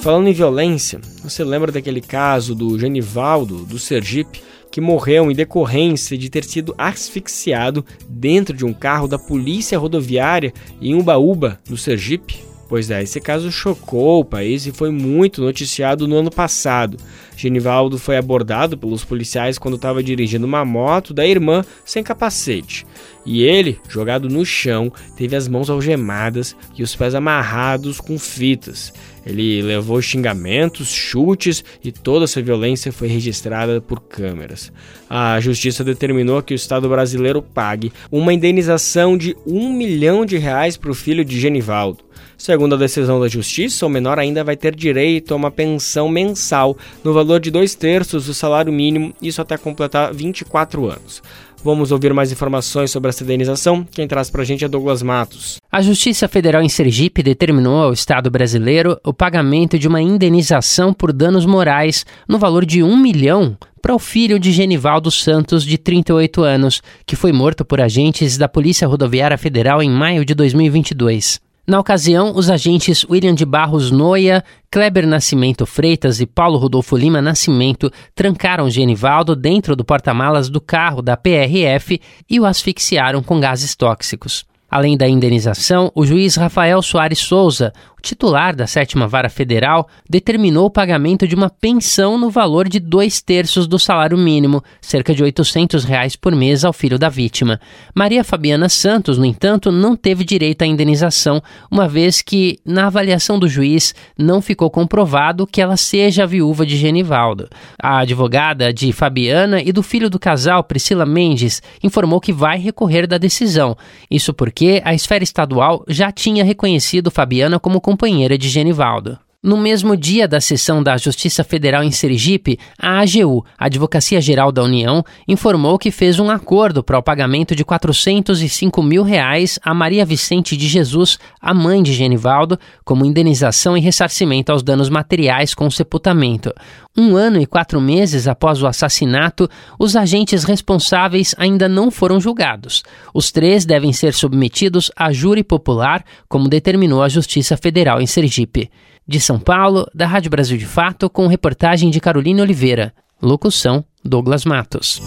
[0.00, 6.16] Falando em violência, você lembra daquele caso do Genivaldo, do Sergipe, que morreu em decorrência
[6.16, 12.50] de ter sido asfixiado dentro de um carro da Polícia Rodoviária em Ubaúba, no Sergipe.
[12.70, 16.98] Pois é, esse caso chocou o país e foi muito noticiado no ano passado.
[17.36, 22.86] Genivaldo foi abordado pelos policiais quando estava dirigindo uma moto da irmã sem capacete.
[23.24, 28.92] E ele, jogado no chão, teve as mãos algemadas e os pés amarrados com fitas.
[29.24, 34.72] Ele levou xingamentos, chutes e toda essa violência foi registrada por câmeras.
[35.08, 40.76] A justiça determinou que o Estado brasileiro pague uma indenização de um milhão de reais
[40.76, 42.10] para o filho de Genivaldo.
[42.40, 46.74] Segundo a decisão da Justiça, o menor ainda vai ter direito a uma pensão mensal
[47.04, 51.22] no valor de dois terços do salário mínimo, isso até completar 24 anos.
[51.62, 53.86] Vamos ouvir mais informações sobre essa indenização.
[53.90, 55.58] Quem traz para a gente é Douglas Matos.
[55.70, 61.12] A Justiça Federal em Sergipe determinou ao Estado brasileiro o pagamento de uma indenização por
[61.12, 66.42] danos morais no valor de um milhão para o filho de Genivaldo Santos, de 38
[66.42, 71.40] anos, que foi morto por agentes da Polícia Rodoviária Federal em maio de 2022.
[71.70, 77.22] Na ocasião, os agentes William de Barros Noia, Kleber Nascimento Freitas e Paulo Rodolfo Lima
[77.22, 83.76] Nascimento trancaram Genivaldo dentro do porta-malas do carro da PRF e o asfixiaram com gases
[83.76, 84.44] tóxicos.
[84.68, 90.64] Além da indenização, o juiz Rafael Soares Souza, o titular da sétima vara federal, determinou
[90.64, 95.22] o pagamento de uma pensão no valor de dois terços do salário mínimo, cerca de
[95.22, 97.60] 800 reais por mês ao filho da vítima.
[97.94, 103.38] Maria Fabiana Santos, no entanto, não teve direito à indenização, uma vez que, na avaliação
[103.38, 107.50] do juiz, não ficou comprovado que ela seja a viúva de Genivaldo.
[107.78, 113.06] A advogada de Fabiana e do filho do casal, Priscila Mendes, informou que vai recorrer
[113.06, 113.76] da decisão.
[114.10, 119.18] Isso porque a esfera estadual já tinha reconhecido Fabiana como companheira de Genivaldo.
[119.42, 124.62] No mesmo dia da sessão da Justiça Federal em Sergipe, a AGU, Advocacia Geral da
[124.62, 130.04] União, informou que fez um acordo para o pagamento de 405 mil reais a Maria
[130.04, 135.66] Vicente de Jesus, a mãe de Genivaldo, como indenização e ressarcimento aos danos materiais com
[135.66, 136.52] o sepultamento.
[136.94, 139.48] Um ano e quatro meses após o assassinato,
[139.78, 142.82] os agentes responsáveis ainda não foram julgados.
[143.14, 148.68] Os três devem ser submetidos a júri popular, como determinou a Justiça Federal em Sergipe.
[149.10, 152.94] De São Paulo, da Rádio Brasil de Fato, com reportagem de Carolina Oliveira.
[153.20, 155.02] Locução: Douglas Matos.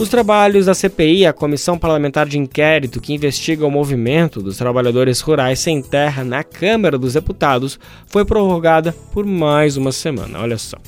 [0.00, 5.20] Os trabalhos da CPI, a Comissão Parlamentar de Inquérito que investiga o movimento dos trabalhadores
[5.20, 10.40] rurais sem terra na Câmara dos Deputados, foi prorrogada por mais uma semana.
[10.40, 10.78] Olha só.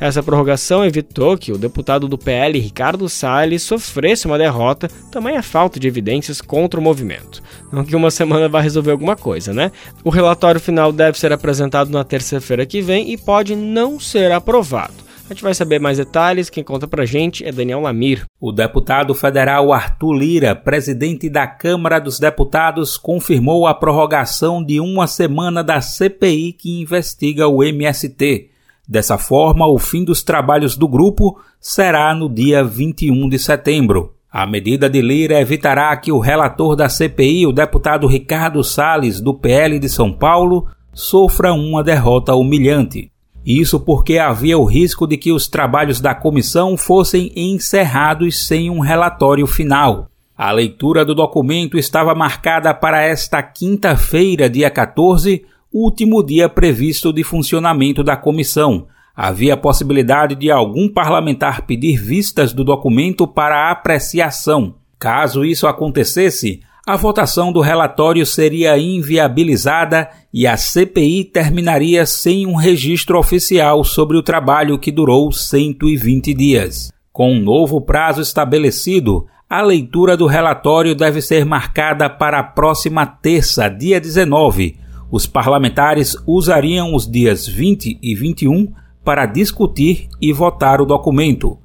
[0.00, 5.42] Essa prorrogação evitou que o deputado do PL, Ricardo Salles, sofresse uma derrota, também a
[5.42, 7.42] falta de evidências contra o movimento.
[7.70, 9.70] Não que uma semana vá resolver alguma coisa, né?
[10.02, 15.11] O relatório final deve ser apresentado na terça-feira que vem e pode não ser aprovado.
[15.32, 16.50] A gente vai saber mais detalhes.
[16.50, 18.26] Quem conta pra gente é Daniel Lamir.
[18.38, 25.06] O deputado federal Arthur Lira, presidente da Câmara dos Deputados, confirmou a prorrogação de uma
[25.06, 28.50] semana da CPI que investiga o MST.
[28.86, 34.14] Dessa forma, o fim dos trabalhos do grupo será no dia 21 de setembro.
[34.30, 39.32] A medida de Lira evitará que o relator da CPI, o deputado Ricardo Salles, do
[39.32, 43.11] PL de São Paulo, sofra uma derrota humilhante.
[43.44, 48.78] Isso porque havia o risco de que os trabalhos da comissão fossem encerrados sem um
[48.78, 50.08] relatório final.
[50.36, 57.24] A leitura do documento estava marcada para esta quinta-feira, dia 14, último dia previsto de
[57.24, 58.86] funcionamento da comissão.
[59.14, 64.76] Havia possibilidade de algum parlamentar pedir vistas do documento para apreciação.
[64.98, 72.56] Caso isso acontecesse, a votação do relatório seria inviabilizada e a CPI terminaria sem um
[72.56, 76.92] registro oficial sobre o trabalho que durou 120 dias.
[77.12, 83.06] Com um novo prazo estabelecido, a leitura do relatório deve ser marcada para a próxima
[83.06, 84.76] terça, dia 19.
[85.08, 88.72] Os parlamentares usariam os dias 20 e 21
[89.04, 91.58] para discutir e votar o documento.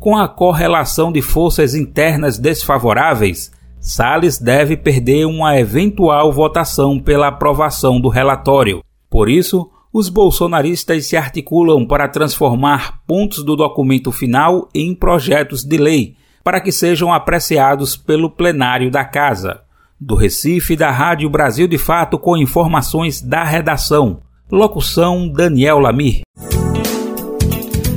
[0.00, 3.52] Com a correlação de forças internas desfavoráveis,
[3.86, 8.82] Salles deve perder uma eventual votação pela aprovação do relatório.
[9.10, 15.76] Por isso, os bolsonaristas se articulam para transformar pontos do documento final em projetos de
[15.76, 19.60] lei, para que sejam apreciados pelo plenário da Casa.
[20.00, 24.20] Do Recife, da Rádio Brasil de Fato, com informações da redação.
[24.50, 26.22] Locução Daniel Lamir.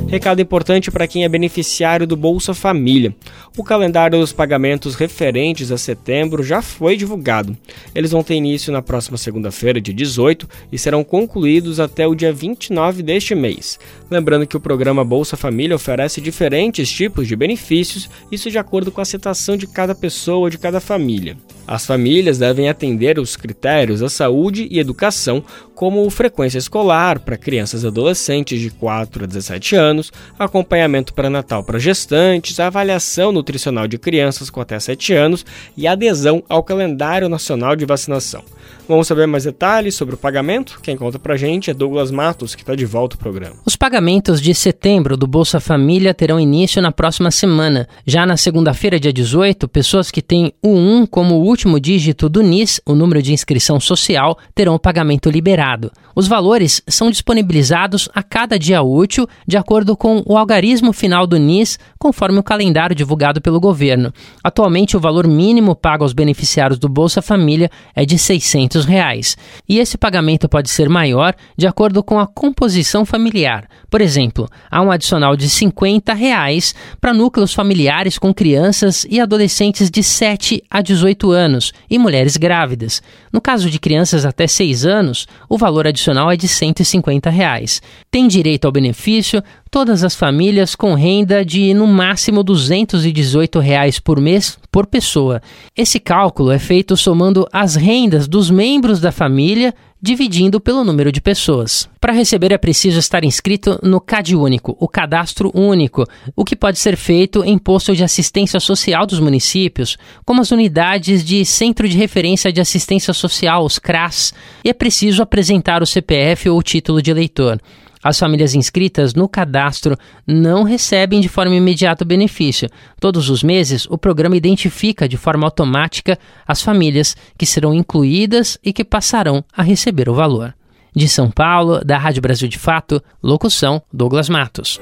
[0.08, 3.14] Recado importante para quem é beneficiário do Bolsa Família.
[3.58, 7.54] O calendário dos pagamentos referentes a setembro já foi divulgado.
[7.94, 12.32] Eles vão ter início na próxima segunda-feira, dia 18, e serão concluídos até o dia
[12.32, 13.78] 29 deste mês.
[14.10, 19.00] Lembrando que o programa Bolsa Família oferece diferentes tipos de benefícios, isso de acordo com
[19.00, 21.36] a situação de cada pessoa de cada família.
[21.66, 25.44] As famílias devem atender os critérios da saúde e educação,
[25.74, 31.78] como frequência escolar para crianças e adolescentes de 4 a 17 anos, acompanhamento pré-natal para
[31.78, 35.44] gestantes, avaliação nutricional de crianças com até 7 anos
[35.76, 38.42] e adesão ao calendário nacional de vacinação.
[38.88, 40.80] Vamos saber mais detalhes sobre o pagamento?
[40.82, 43.56] Quem conta pra gente é Douglas Matos, que está de volta ao programa.
[43.66, 47.86] Os pagamentos de setembro do Bolsa Família terão início na próxima semana.
[48.06, 52.80] Já na segunda-feira, dia 18, pessoas que têm o 1 como último dígito do NIS,
[52.86, 55.92] o número de inscrição social, terão o pagamento liberado.
[56.16, 61.36] Os valores são disponibilizados a cada dia útil, de acordo com o algarismo final do
[61.36, 64.12] NIS, conforme o calendário divulgado pelo governo.
[64.42, 69.36] Atualmente, o valor mínimo pago aos beneficiários do Bolsa Família é de R$ 600 reais.
[69.68, 73.68] E esse pagamento pode ser maior de acordo com a composição familiar.
[73.90, 79.90] Por exemplo, há um adicional de 50 reais para núcleos familiares com crianças e adolescentes
[79.90, 83.02] de 7 a 18 anos e mulheres grávidas.
[83.32, 87.80] No caso de crianças até 6 anos, o valor adicional é de 150 reais.
[88.10, 94.20] Tem direito ao benefício todas as famílias com renda de no máximo 218 reais por
[94.20, 95.40] mês por pessoa.
[95.76, 101.20] Esse cálculo é feito somando as rendas dos membros da família dividindo pelo número de
[101.20, 101.88] pessoas.
[102.00, 106.04] Para receber é preciso estar inscrito no CAD Único, o Cadastro Único,
[106.36, 111.24] o que pode ser feito em posto de assistência social dos municípios, como as unidades
[111.24, 114.32] de Centro de Referência de Assistência Social, os CRAS,
[114.64, 117.60] e é preciso apresentar o CPF ou o título de eleitor.
[118.02, 122.68] As famílias inscritas no cadastro não recebem de forma imediata o benefício.
[123.00, 128.72] Todos os meses, o programa identifica de forma automática as famílias que serão incluídas e
[128.72, 130.54] que passarão a receber o valor.
[130.94, 134.80] De São Paulo, da Rádio Brasil de Fato, locução Douglas Matos.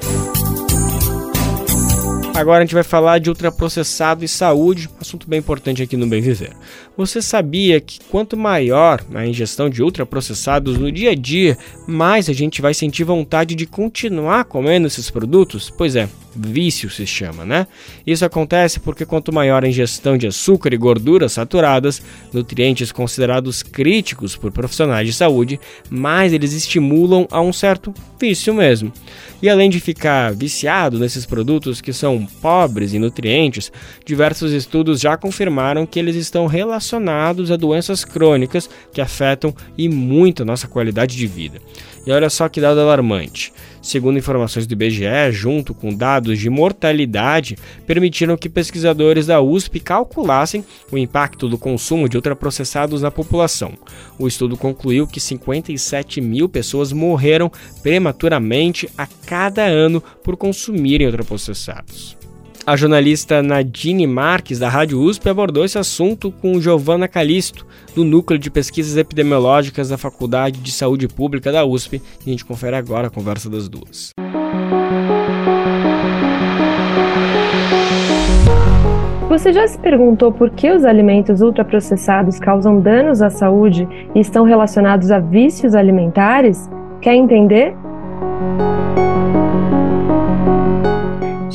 [2.36, 6.20] Agora a gente vai falar de ultraprocessado e saúde, assunto bem importante aqui no Bem
[6.20, 6.52] Viver.
[6.94, 11.56] Você sabia que quanto maior a ingestão de ultraprocessados no dia a dia,
[11.88, 15.70] mais a gente vai sentir vontade de continuar comendo esses produtos?
[15.70, 17.66] Pois é, vício se chama, né?
[18.06, 24.36] Isso acontece porque quanto maior a ingestão de açúcar e gorduras saturadas, nutrientes considerados críticos
[24.36, 28.92] por profissionais de saúde, mais eles estimulam a um certo vício mesmo.
[29.42, 33.70] E além de ficar viciado nesses produtos que são pobres em nutrientes,
[34.04, 40.42] diversos estudos já confirmaram que eles estão relacionados a doenças crônicas que afetam e muito
[40.42, 41.60] a nossa qualidade de vida.
[42.06, 43.52] E olha só que dado alarmante.
[43.82, 50.64] Segundo informações do IBGE, junto com dados de mortalidade, permitiram que pesquisadores da USP calculassem
[50.90, 53.72] o impacto do consumo de ultraprocessados na população.
[54.18, 57.50] O estudo concluiu que 57 mil pessoas morreram
[57.82, 62.16] prematuramente a cada ano por consumirem ultraprocessados.
[62.66, 67.64] A jornalista Nadine Marques, da Rádio USP, abordou esse assunto com Giovanna Calisto,
[67.94, 72.02] do Núcleo de Pesquisas Epidemiológicas da Faculdade de Saúde Pública da USP.
[72.26, 74.10] E a gente confere agora a conversa das duas.
[79.28, 84.44] Você já se perguntou por que os alimentos ultraprocessados causam danos à saúde e estão
[84.44, 86.68] relacionados a vícios alimentares?
[87.00, 87.76] Quer entender?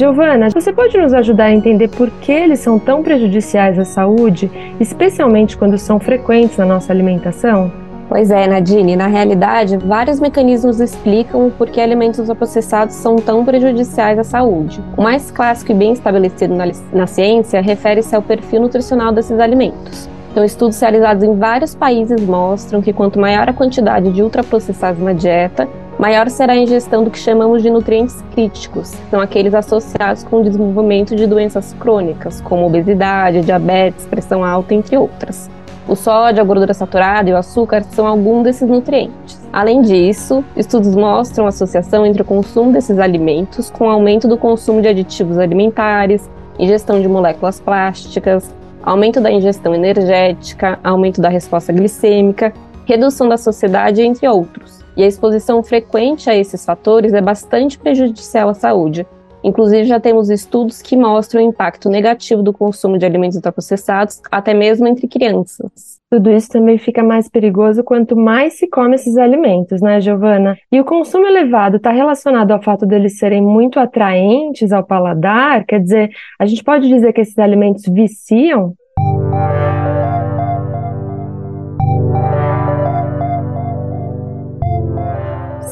[0.01, 4.49] Giovana, você pode nos ajudar a entender por que eles são tão prejudiciais à saúde,
[4.79, 7.71] especialmente quando são frequentes na nossa alimentação?
[8.09, 14.17] Pois é, Nadine, na realidade, vários mecanismos explicam por que alimentos ultraprocessados são tão prejudiciais
[14.17, 14.83] à saúde.
[14.97, 20.09] O mais clássico e bem estabelecido na, na ciência refere-se ao perfil nutricional desses alimentos.
[20.31, 25.13] Então, estudos realizados em vários países mostram que quanto maior a quantidade de ultraprocessados na
[25.13, 25.69] dieta,
[26.01, 30.41] maior será a ingestão do que chamamos de nutrientes críticos, que são aqueles associados com
[30.41, 35.47] o desenvolvimento de doenças crônicas, como obesidade, diabetes, pressão alta, entre outras.
[35.87, 39.39] O sódio, a gordura saturada e o açúcar são alguns desses nutrientes.
[39.53, 44.81] Além disso, estudos mostram a associação entre o consumo desses alimentos com aumento do consumo
[44.81, 46.27] de aditivos alimentares,
[46.57, 52.51] ingestão de moléculas plásticas, aumento da ingestão energética, aumento da resposta glicêmica,
[52.87, 58.49] redução da sociedade, entre outros e a exposição frequente a esses fatores é bastante prejudicial
[58.49, 59.05] à saúde.
[59.43, 64.53] Inclusive, já temos estudos que mostram o impacto negativo do consumo de alimentos ultraprocessados, até
[64.53, 65.99] mesmo entre crianças.
[66.11, 70.57] Tudo isso também fica mais perigoso quanto mais se come esses alimentos, né, Giovana?
[70.71, 75.65] E o consumo elevado está relacionado ao fato deles serem muito atraentes ao paladar?
[75.65, 78.75] Quer dizer, a gente pode dizer que esses alimentos viciam?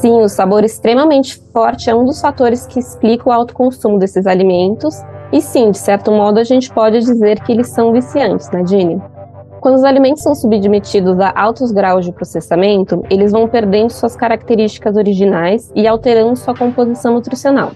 [0.00, 4.26] Sim, o sabor extremamente forte é um dos fatores que explica o alto consumo desses
[4.26, 4.94] alimentos.
[5.30, 8.98] E sim, de certo modo, a gente pode dizer que eles são viciantes, né, Dini?
[9.60, 14.96] Quando os alimentos são submetidos a altos graus de processamento, eles vão perdendo suas características
[14.96, 17.72] originais e alterando sua composição nutricional.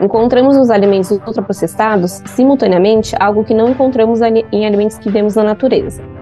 [0.00, 6.15] Encontramos nos alimentos ultraprocessados, simultaneamente, algo que não encontramos em alimentos que vemos na natureza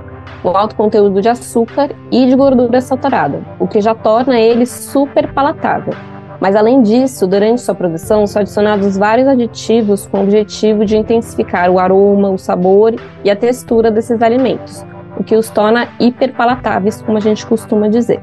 [0.45, 5.33] o alto conteúdo de açúcar e de gordura saturada, o que já torna ele super
[5.33, 5.95] palatável.
[6.39, 11.71] Mas além disso, durante sua produção são adicionados vários aditivos com o objetivo de intensificar
[11.71, 14.85] o aroma, o sabor e a textura desses alimentos,
[15.17, 18.21] o que os torna hiperpalatáveis, como a gente costuma dizer.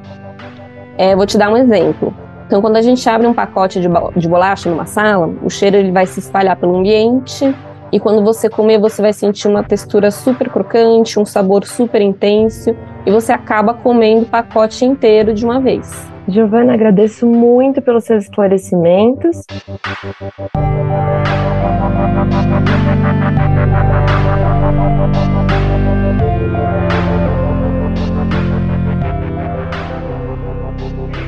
[0.98, 2.14] É, vou te dar um exemplo.
[2.46, 6.06] Então, quando a gente abre um pacote de bolacha numa sala, o cheiro ele vai
[6.06, 7.56] se espalhar pelo ambiente,
[7.92, 12.76] e quando você comer, você vai sentir uma textura super crocante, um sabor super intenso,
[13.06, 16.10] e você acaba comendo o pacote inteiro de uma vez.
[16.28, 19.44] Giovana, agradeço muito pelos seus esclarecimentos.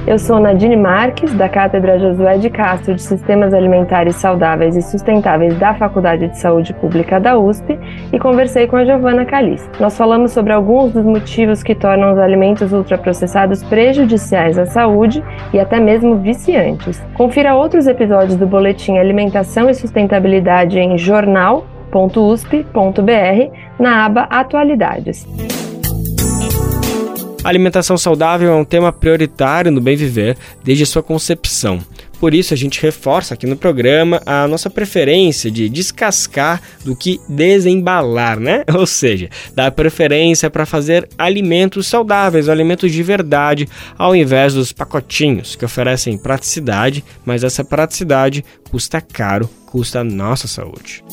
[0.06, 5.58] Eu sou Nadine Marques, da Cátedra Josué de Castro de Sistemas Alimentares Saudáveis e Sustentáveis
[5.58, 7.80] da Faculdade de Saúde Pública da USP
[8.12, 9.72] e conversei com a Giovana Calista.
[9.80, 15.24] Nós falamos sobre alguns dos motivos que tornam os alimentos ultraprocessados prejudiciais à saúde
[15.54, 17.02] e até mesmo viciantes.
[17.14, 21.64] Confira outros episódios do Boletim Alimentação e Sustentabilidade em jornal.usp.br
[23.80, 25.26] na aba Atualidades.
[27.44, 31.80] A alimentação saudável é um tema prioritário no bem viver desde sua concepção.
[32.18, 37.20] Por isso, a gente reforça aqui no programa a nossa preferência de descascar do que
[37.28, 38.64] desembalar, né?
[38.74, 43.68] Ou seja, dar preferência para fazer alimentos saudáveis, alimentos de verdade,
[43.98, 50.48] ao invés dos pacotinhos que oferecem praticidade, mas essa praticidade custa caro, custa a nossa
[50.48, 51.04] saúde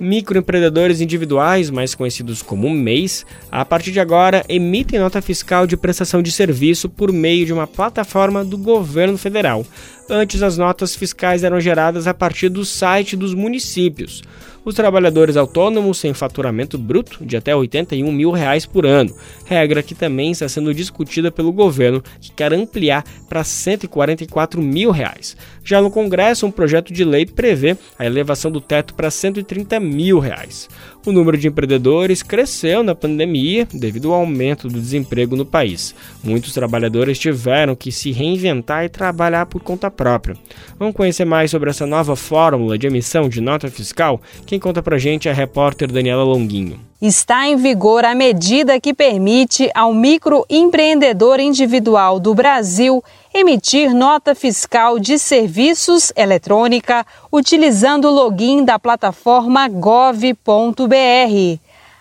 [0.00, 6.22] microempreendedores individuais, mais conhecidos como MEIs, a partir de agora emitem nota fiscal de prestação
[6.22, 9.66] de serviço por meio de uma plataforma do governo federal.
[10.10, 14.22] Antes, as notas fiscais eram geradas a partir do site dos municípios
[14.68, 19.14] os trabalhadores autônomos sem faturamento bruto de até 81 mil reais por ano,
[19.46, 25.36] regra que também está sendo discutida pelo governo, que quer ampliar para 144 mil reais.
[25.64, 30.18] Já no Congresso, um projeto de lei prevê a elevação do teto para 130 mil
[30.18, 30.68] reais.
[31.06, 35.94] O número de empreendedores cresceu na pandemia devido ao aumento do desemprego no país.
[36.22, 40.36] Muitos trabalhadores tiveram que se reinventar e trabalhar por conta própria.
[40.78, 44.20] Vamos conhecer mais sobre essa nova fórmula de emissão de nota fiscal?
[44.44, 46.80] Quem conta pra gente é a repórter Daniela Longuinho.
[47.00, 53.02] Está em vigor a medida que permite ao microempreendedor individual do Brasil
[53.32, 60.34] emitir nota fiscal de serviços eletrônica utilizando o login da plataforma gov.br.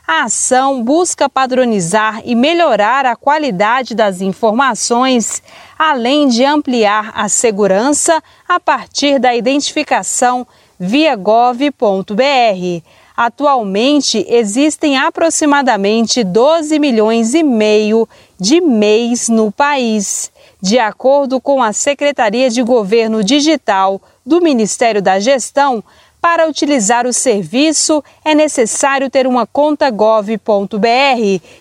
[0.08, 5.44] A ação busca padronizar e melhorar a qualidade das informações,
[5.78, 10.48] além de ampliar a segurança a partir da identificação
[10.80, 12.84] via gov.br.
[13.16, 18.08] Atualmente existem aproximadamente 12 milhões e meio
[18.40, 20.32] de MEIs no país.
[20.62, 25.84] De acordo com a Secretaria de Governo Digital do Ministério da Gestão,
[26.22, 30.38] para utilizar o serviço é necessário ter uma conta gov.br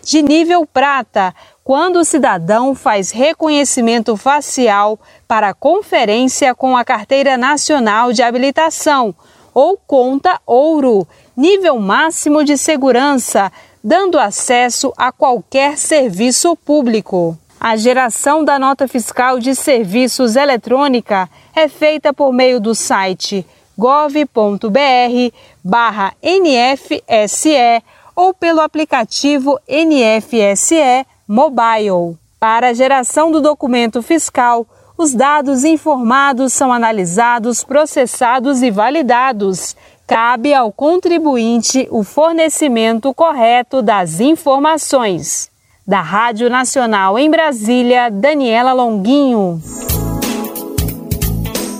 [0.02, 1.34] de nível prata,
[1.66, 4.96] quando o cidadão faz reconhecimento facial
[5.26, 9.12] para conferência com a Carteira Nacional de Habilitação,
[9.52, 13.50] ou conta ouro, nível máximo de segurança,
[13.82, 17.36] dando acesso a qualquer serviço público.
[17.58, 23.44] A geração da nota fiscal de serviços eletrônica é feita por meio do site
[23.76, 27.82] gov.br barra NFSE
[28.14, 32.16] ou pelo aplicativo NFSE Mobile.
[32.38, 34.66] Para a geração do documento fiscal,
[34.96, 39.76] os dados informados são analisados, processados e validados.
[40.06, 45.50] Cabe ao contribuinte o fornecimento correto das informações.
[45.86, 49.60] Da Rádio Nacional em Brasília, Daniela Longuinho.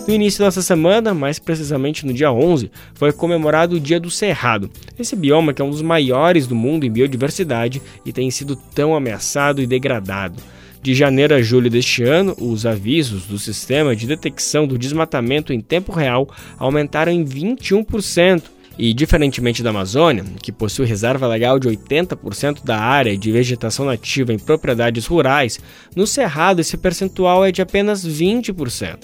[0.07, 4.71] No início dessa semana, mais precisamente no dia 11, foi comemorado o Dia do Cerrado.
[4.97, 8.95] Esse bioma que é um dos maiores do mundo em biodiversidade e tem sido tão
[8.95, 10.41] ameaçado e degradado.
[10.81, 15.61] De janeiro a julho deste ano, os avisos do sistema de detecção do desmatamento em
[15.61, 18.45] tempo real aumentaram em 21%,
[18.79, 24.33] e, diferentemente da Amazônia, que possui reserva legal de 80% da área de vegetação nativa
[24.33, 25.59] em propriedades rurais,
[25.95, 28.99] no Cerrado esse percentual é de apenas 20%.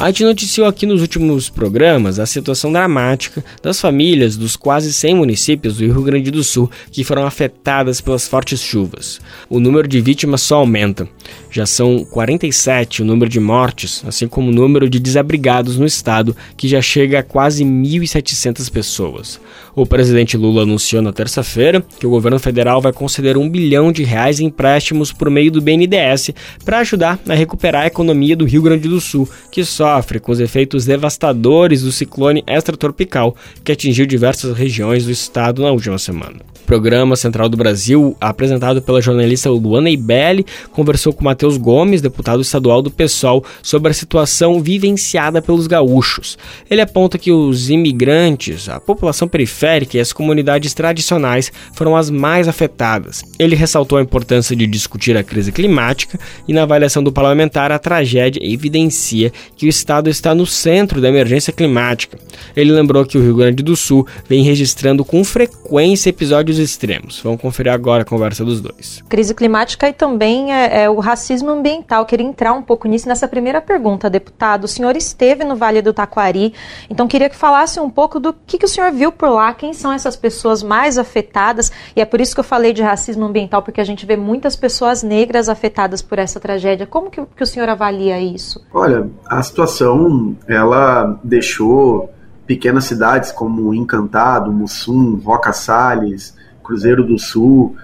[0.00, 5.16] A gente noticiou aqui nos últimos programas a situação dramática das famílias dos quase 100
[5.16, 9.20] municípios do Rio Grande do Sul que foram afetadas pelas fortes chuvas.
[9.50, 11.08] O número de vítimas só aumenta.
[11.50, 16.36] Já são 47 o número de mortes, assim como o número de desabrigados no estado,
[16.56, 19.40] que já chega a quase 1.700 pessoas.
[19.78, 24.02] O presidente Lula anunciou na terça-feira que o governo federal vai conceder um bilhão de
[24.02, 26.32] reais em empréstimos por meio do BNDES
[26.64, 30.40] para ajudar a recuperar a economia do Rio Grande do Sul, que sofre com os
[30.40, 36.40] efeitos devastadores do ciclone extratropical que atingiu diversas regiões do estado na última semana.
[36.68, 42.82] Programa Central do Brasil, apresentado pela jornalista Luana Ibelli, conversou com Matheus Gomes, deputado estadual
[42.82, 46.36] do PSOL, sobre a situação vivenciada pelos gaúchos.
[46.68, 52.46] Ele aponta que os imigrantes, a população periférica e as comunidades tradicionais foram as mais
[52.46, 53.24] afetadas.
[53.38, 57.78] Ele ressaltou a importância de discutir a crise climática e, na avaliação do parlamentar, a
[57.78, 62.18] tragédia evidencia que o estado está no centro da emergência climática.
[62.54, 67.20] Ele lembrou que o Rio Grande do Sul vem registrando com frequência episódios extremos.
[67.22, 69.02] Vamos conferir agora a conversa dos dois.
[69.08, 72.04] Crise climática e também é, é o racismo ambiental.
[72.04, 74.64] Queria entrar um pouco nisso nessa primeira pergunta, deputado.
[74.64, 76.52] O senhor esteve no Vale do Taquari,
[76.90, 79.72] então queria que falasse um pouco do que, que o senhor viu por lá, quem
[79.72, 83.62] são essas pessoas mais afetadas, e é por isso que eu falei de racismo ambiental,
[83.62, 86.86] porque a gente vê muitas pessoas negras afetadas por essa tragédia.
[86.86, 88.60] Como que, que o senhor avalia isso?
[88.72, 92.10] Olha, a situação, ela deixou
[92.46, 96.34] pequenas cidades como Encantado, Mussum, Roca Salles,
[96.68, 97.74] Cruzeiro do Sul,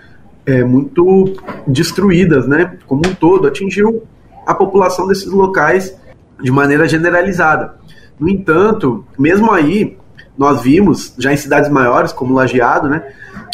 [0.45, 1.33] é, muito
[1.67, 2.77] destruídas, né?
[2.87, 4.03] Como um todo, atingiu
[4.47, 5.97] a população desses locais
[6.39, 7.77] de maneira generalizada.
[8.21, 9.97] No entanto, mesmo aí,
[10.37, 13.03] nós vimos, já em cidades maiores, como Lajeado, né,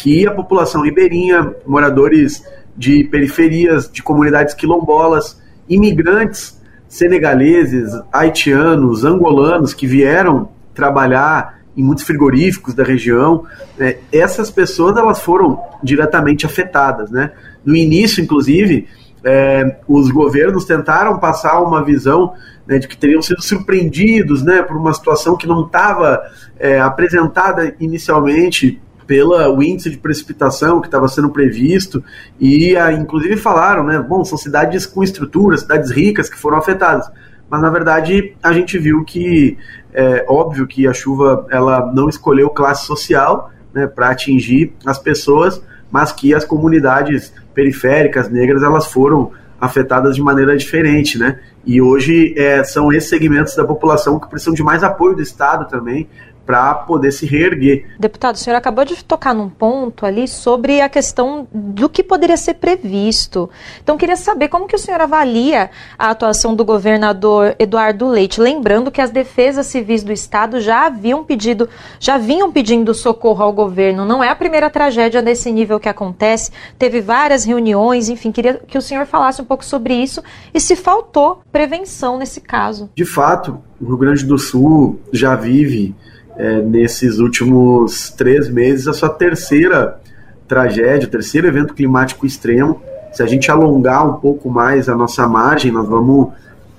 [0.01, 2.43] que a população ribeirinha, moradores
[2.75, 6.59] de periferias, de comunidades quilombolas, imigrantes
[6.89, 13.45] senegaleses, haitianos, angolanos que vieram trabalhar em muitos frigoríficos da região,
[13.77, 17.31] né, essas pessoas elas foram diretamente afetadas, né?
[17.63, 18.87] No início, inclusive,
[19.23, 22.33] é, os governos tentaram passar uma visão
[22.67, 26.21] né, de que teriam sido surpreendidos, né, por uma situação que não estava
[26.59, 32.03] é, apresentada inicialmente pela o índice de precipitação que estava sendo previsto
[32.39, 37.09] e a, inclusive falaram, né, bom, são cidades com estrutura, cidades ricas que foram afetadas
[37.51, 39.57] mas na verdade a gente viu que
[39.93, 45.61] é óbvio que a chuva ela não escolheu classe social né, para atingir as pessoas,
[45.91, 51.39] mas que as comunidades periféricas negras elas foram afetadas de maneira diferente, né?
[51.65, 55.67] E hoje é, são esses segmentos da população que precisam de mais apoio do Estado
[55.67, 56.07] também
[56.45, 57.85] para poder se reerguer.
[57.99, 62.37] Deputado, o senhor acabou de tocar num ponto ali sobre a questão do que poderia
[62.37, 63.49] ser previsto.
[63.83, 68.91] Então, queria saber como que o senhor avalia a atuação do governador Eduardo Leite, lembrando
[68.91, 71.69] que as defesas civis do Estado já haviam pedido,
[71.99, 74.05] já vinham pedindo socorro ao governo.
[74.05, 76.51] Não é a primeira tragédia desse nível que acontece.
[76.77, 80.23] Teve várias reuniões, enfim, queria que o senhor falasse um pouco sobre isso
[80.53, 82.89] e se faltou prevenção nesse caso.
[82.95, 85.95] De fato, o Rio Grande do Sul já vive
[86.41, 90.01] é, nesses últimos três meses a sua terceira
[90.47, 92.81] tragédia, o terceiro evento climático extremo.
[93.13, 96.29] Se a gente alongar um pouco mais a nossa margem, nós vamos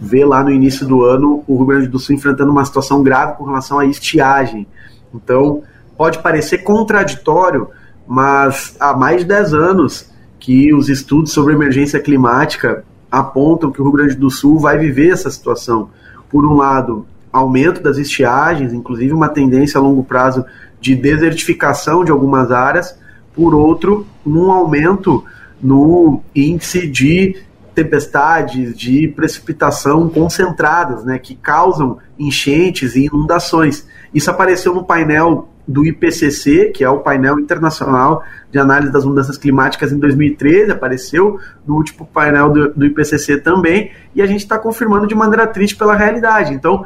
[0.00, 3.36] ver lá no início do ano o Rio Grande do Sul enfrentando uma situação grave
[3.36, 4.66] com relação à estiagem.
[5.14, 5.62] Então,
[5.96, 7.68] pode parecer contraditório,
[8.04, 10.10] mas há mais de 10 anos
[10.40, 15.12] que os estudos sobre emergência climática apontam que o Rio Grande do Sul vai viver
[15.12, 15.90] essa situação.
[16.28, 20.44] Por um lado, aumento das estiagens, inclusive uma tendência a longo prazo
[20.80, 22.98] de desertificação de algumas áreas,
[23.34, 25.24] por outro, um aumento
[25.62, 27.36] no índice de
[27.74, 33.86] tempestades, de precipitação concentradas, né, que causam enchentes e inundações.
[34.12, 39.38] Isso apareceu no painel do IPCC, que é o painel internacional de análise das mudanças
[39.38, 44.58] climáticas em 2013, apareceu no último painel do, do IPCC também, e a gente está
[44.58, 46.52] confirmando de maneira triste pela realidade.
[46.52, 46.84] Então,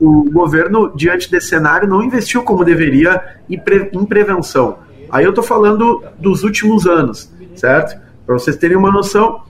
[0.00, 4.78] o governo, diante desse cenário, não investiu como deveria em, pre, em prevenção.
[5.10, 7.98] Aí eu estou falando dos últimos anos, certo?
[8.24, 9.42] Para vocês terem uma noção,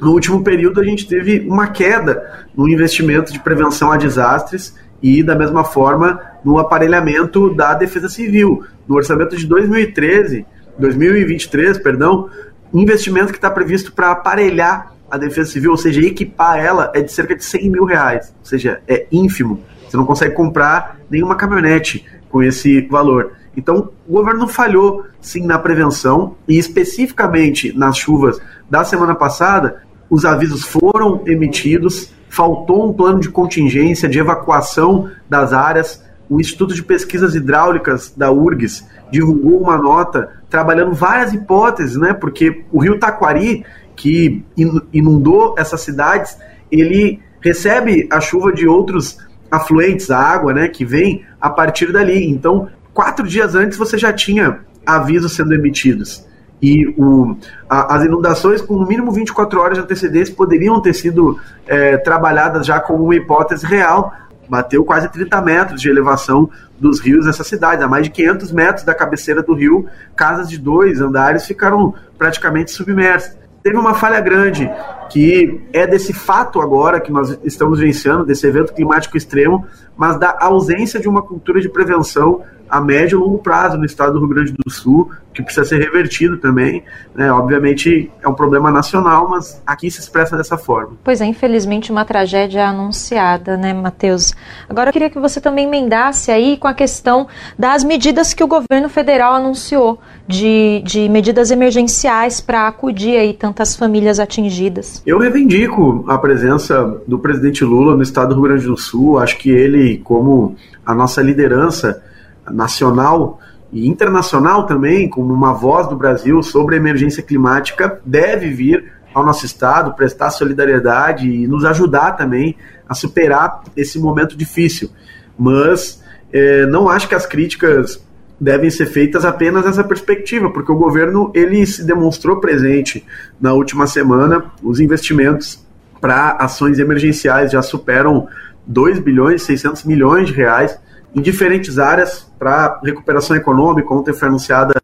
[0.00, 5.22] no último período a gente teve uma queda no investimento de prevenção a desastres e,
[5.22, 8.64] da mesma forma, no aparelhamento da Defesa Civil.
[8.86, 10.44] No orçamento de 2013,
[10.78, 12.28] 2023, perdão,
[12.74, 17.12] investimento que está previsto para aparelhar a Defesa Civil, ou seja, equipar ela, é de
[17.12, 19.62] cerca de 100 mil reais, ou seja, é ínfimo.
[19.88, 23.32] Você não consegue comprar nenhuma caminhonete com esse valor.
[23.56, 30.24] Então, o governo falhou sim na prevenção e especificamente nas chuvas da semana passada, os
[30.24, 36.04] avisos foram emitidos, faltou um plano de contingência de evacuação das áreas.
[36.28, 42.12] O Instituto de Pesquisas Hidráulicas da URGS divulgou uma nota trabalhando várias hipóteses, né?
[42.12, 43.64] Porque o Rio Taquari,
[43.94, 44.44] que
[44.92, 46.36] inundou essas cidades,
[46.70, 49.18] ele recebe a chuva de outros
[49.50, 52.28] afluentes, a água, né, que vem a partir dali.
[52.28, 56.24] Então, quatro dias antes você já tinha avisos sendo emitidos.
[56.62, 57.36] E o,
[57.68, 62.66] a, as inundações, com no mínimo 24 horas de antecedência, poderiam ter sido é, trabalhadas
[62.66, 64.12] já como uma hipótese real.
[64.48, 68.84] Bateu quase 30 metros de elevação dos rios nessa cidade, a mais de 500 metros
[68.84, 73.36] da cabeceira do rio, casas de dois andares ficaram praticamente submersas
[73.66, 74.70] teve uma falha grande,
[75.10, 80.36] que é desse fato agora que nós estamos vencendo, desse evento climático extremo, mas da
[80.38, 84.28] ausência de uma cultura de prevenção a médio e longo prazo no estado do Rio
[84.28, 86.82] Grande do Sul, que precisa ser revertido também.
[87.14, 87.30] Né?
[87.30, 90.96] Obviamente é um problema nacional, mas aqui se expressa dessa forma.
[91.04, 94.34] Pois é, infelizmente uma tragédia anunciada, né, Matheus?
[94.68, 97.26] Agora eu queria que você também emendasse aí com a questão
[97.58, 103.76] das medidas que o governo federal anunciou, de, de medidas emergenciais para acudir aí tantas
[103.76, 105.02] famílias atingidas.
[105.06, 109.18] Eu reivindico a presença do presidente Lula no estado do Rio Grande do Sul.
[109.18, 112.02] Acho que ele, como a nossa liderança,
[112.50, 113.38] nacional
[113.72, 119.24] e internacional também, como uma voz do Brasil sobre a emergência climática, deve vir ao
[119.24, 122.56] nosso estado, prestar solidariedade e nos ajudar também
[122.88, 124.90] a superar esse momento difícil.
[125.38, 128.04] Mas é, não acho que as críticas
[128.38, 133.04] devem ser feitas apenas nessa perspectiva, porque o governo ele se demonstrou presente
[133.40, 135.64] na última semana, os investimentos
[136.00, 138.28] para ações emergenciais já superam
[138.66, 140.78] 2 bilhões e 600 milhões de reais
[141.14, 143.92] em diferentes áreas para recuperação econômica.
[143.92, 144.74] Ontem foi anunciada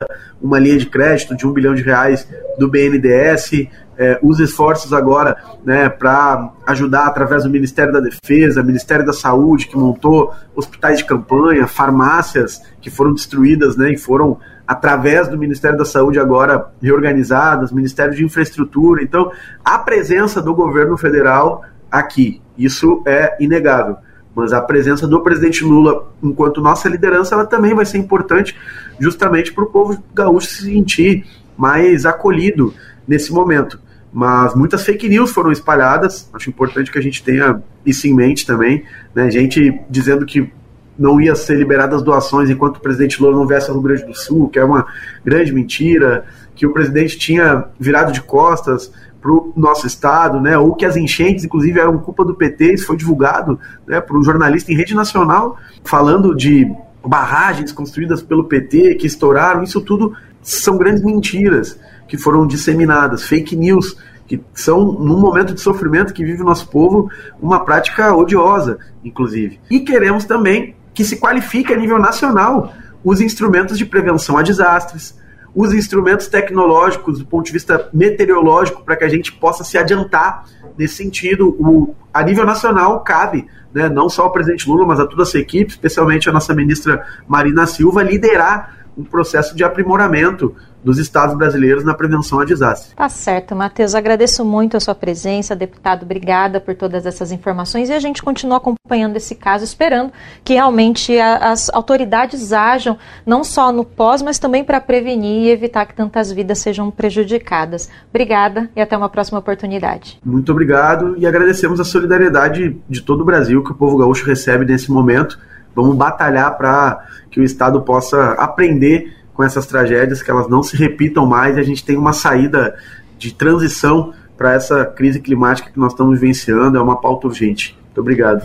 [0.41, 2.27] uma linha de crédito de um bilhão de reais
[2.59, 3.69] do BNDES.
[3.99, 9.69] É, os esforços agora né, para ajudar através do Ministério da Defesa, Ministério da Saúde,
[9.69, 15.77] que montou hospitais de campanha, farmácias que foram destruídas né, e foram, através do Ministério
[15.77, 19.03] da Saúde, agora reorganizadas, Ministério de Infraestrutura.
[19.03, 19.31] Então,
[19.63, 23.99] a presença do governo federal aqui, isso é inegável
[24.35, 28.57] mas a presença do presidente Lula enquanto nossa liderança ela também vai ser importante
[28.99, 31.27] justamente para o povo gaúcho se sentir
[31.57, 32.73] mais acolhido
[33.07, 33.79] nesse momento.
[34.13, 38.47] Mas muitas fake news foram espalhadas, acho importante que a gente tenha isso em mente
[38.47, 39.31] também, né?
[39.31, 40.53] Gente dizendo que
[40.99, 44.15] não ia ser liberadas doações enquanto o presidente Lula não viesse ao Rio Grande do
[44.15, 44.87] Sul, que é uma
[45.25, 48.93] grande mentira, que o presidente tinha virado de costas
[49.23, 52.87] para o nosso estado, né, ou que as enchentes, inclusive, eram culpa do PT, isso
[52.87, 56.69] foi divulgado né, por um jornalista em rede nacional, falando de
[57.07, 63.55] barragens construídas pelo PT que estouraram, isso tudo são grandes mentiras que foram disseminadas, fake
[63.55, 63.97] news,
[64.27, 67.09] que são, num momento de sofrimento que vive o nosso povo,
[67.41, 69.61] uma prática odiosa, inclusive.
[69.71, 72.73] E queremos também que se qualifique a nível nacional
[73.05, 75.17] os instrumentos de prevenção a desastres,
[75.55, 80.45] os instrumentos tecnológicos do ponto de vista meteorológico para que a gente possa se adiantar
[80.79, 81.49] nesse sentido.
[81.59, 85.27] O, a nível nacional, cabe, né, não só ao presidente Lula, mas a toda a
[85.27, 91.37] sua equipe, especialmente a nossa ministra Marina Silva, liderar um processo de aprimoramento dos estados
[91.37, 92.93] brasileiros na prevenção a desastres.
[92.95, 93.95] Tá certo, Matheus.
[93.95, 96.03] Agradeço muito a sua presença, deputado.
[96.03, 100.13] Obrigada por todas essas informações e a gente continua acompanhando esse caso, esperando
[100.43, 105.51] que realmente a, as autoridades ajam não só no pós, mas também para prevenir e
[105.51, 107.89] evitar que tantas vidas sejam prejudicadas.
[108.11, 110.19] Obrigada e até uma próxima oportunidade.
[110.25, 114.65] Muito obrigado e agradecemos a solidariedade de todo o Brasil que o povo gaúcho recebe
[114.65, 115.39] nesse momento.
[115.75, 120.77] Vamos batalhar para que o Estado possa aprender com essas tragédias, que elas não se
[120.77, 122.75] repitam mais e a gente tem uma saída
[123.19, 127.79] de transição para essa crise climática que nós estamos vivenciando, é uma pauta urgente.
[127.87, 128.43] Muito obrigado.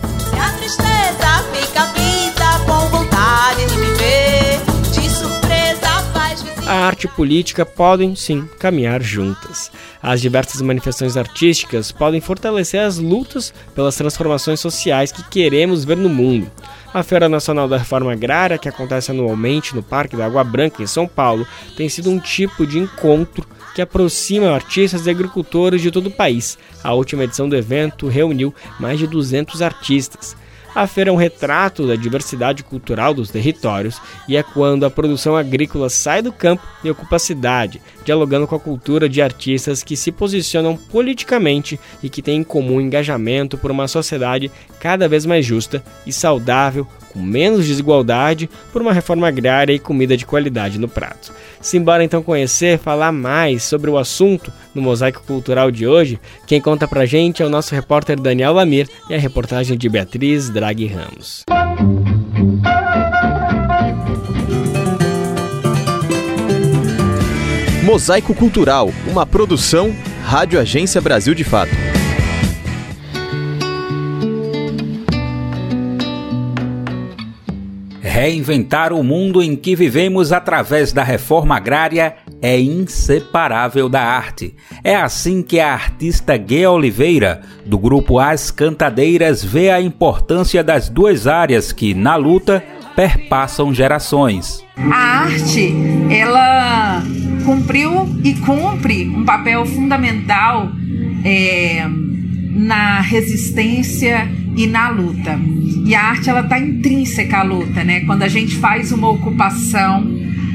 [6.68, 9.72] a arte e política podem sim caminhar juntas.
[10.02, 16.10] As diversas manifestações artísticas podem fortalecer as lutas pelas transformações sociais que queremos ver no
[16.10, 16.50] mundo.
[16.92, 20.86] A Feira Nacional da Reforma Agrária, que acontece anualmente no Parque da Água Branca, em
[20.86, 26.06] São Paulo, tem sido um tipo de encontro que aproxima artistas e agricultores de todo
[26.06, 26.58] o país.
[26.82, 30.34] A última edição do evento reuniu mais de 200 artistas.
[30.78, 35.34] A feira é um retrato da diversidade cultural dos territórios e é quando a produção
[35.34, 39.96] agrícola sai do campo e ocupa a cidade, dialogando com a cultura de artistas que
[39.96, 45.44] se posicionam politicamente e que têm em comum engajamento por uma sociedade cada vez mais
[45.44, 50.88] justa e saudável, com menos desigualdade, por uma reforma agrária e comida de qualidade no
[50.88, 51.32] prato.
[51.60, 56.20] Simbora então conhecer, falar mais sobre o assunto no Mosaico Cultural de hoje.
[56.46, 60.48] Quem conta pra gente é o nosso repórter Daniel Lamir e a reportagem de Beatriz
[60.50, 61.44] Draghi Ramos.
[67.82, 71.97] Mosaico Cultural, uma produção Rádio Agência Brasil de Fato.
[78.20, 84.56] Reinventar o mundo em que vivemos através da reforma agrária é inseparável da arte.
[84.82, 90.88] É assim que a artista Gê Oliveira, do grupo As Cantadeiras, vê a importância das
[90.88, 92.60] duas áreas que, na luta,
[92.96, 94.64] perpassam gerações.
[94.76, 95.72] A arte,
[96.10, 97.00] ela
[97.44, 100.68] cumpriu e cumpre um papel fundamental
[101.24, 101.86] é,
[102.50, 104.28] na resistência
[104.58, 105.38] e na luta.
[105.84, 108.00] E a arte ela tá intrínseca à luta, né?
[108.00, 110.04] Quando a gente faz uma ocupação,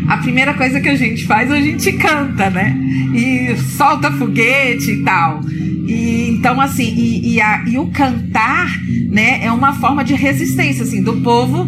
[0.07, 2.77] a primeira coisa que a gente faz, a gente canta, né?
[3.15, 5.41] E solta foguete e tal.
[5.87, 8.77] E, então, assim, e, e, a, e o cantar,
[9.09, 11.67] né, é uma forma de resistência, assim, do povo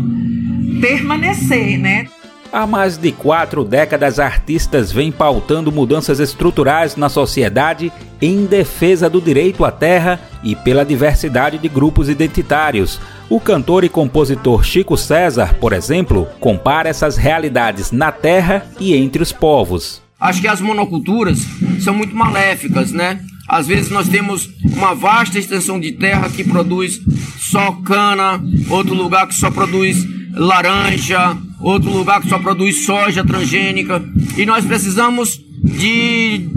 [0.82, 2.06] permanecer, né?
[2.52, 7.92] Há mais de quatro décadas, artistas vêm pautando mudanças estruturais na sociedade
[8.22, 13.00] em defesa do direito à terra e pela diversidade de grupos identitários.
[13.30, 19.22] O cantor e compositor Chico César, por exemplo, compara essas realidades na terra e entre
[19.22, 20.02] os povos.
[20.20, 21.40] Acho que as monoculturas
[21.82, 23.20] são muito maléficas, né?
[23.48, 27.02] Às vezes nós temos uma vasta extensão de terra que produz
[27.38, 29.98] só cana, outro lugar que só produz
[30.36, 34.04] laranja, outro lugar que só produz soja transgênica,
[34.38, 36.50] e nós precisamos de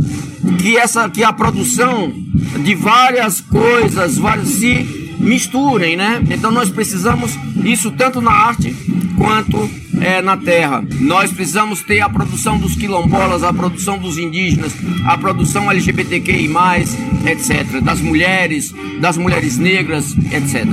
[0.58, 2.12] que essa que a produção
[2.64, 6.22] de várias coisas várias, se misturem, né?
[6.30, 8.74] Então nós precisamos isso tanto na arte
[9.16, 9.68] quanto
[10.00, 10.84] é, na terra.
[11.00, 14.72] Nós precisamos ter a produção dos quilombolas, a produção dos indígenas,
[15.04, 16.48] a produção LGBTQI+,
[17.26, 20.64] etc., das mulheres, das mulheres negras, etc.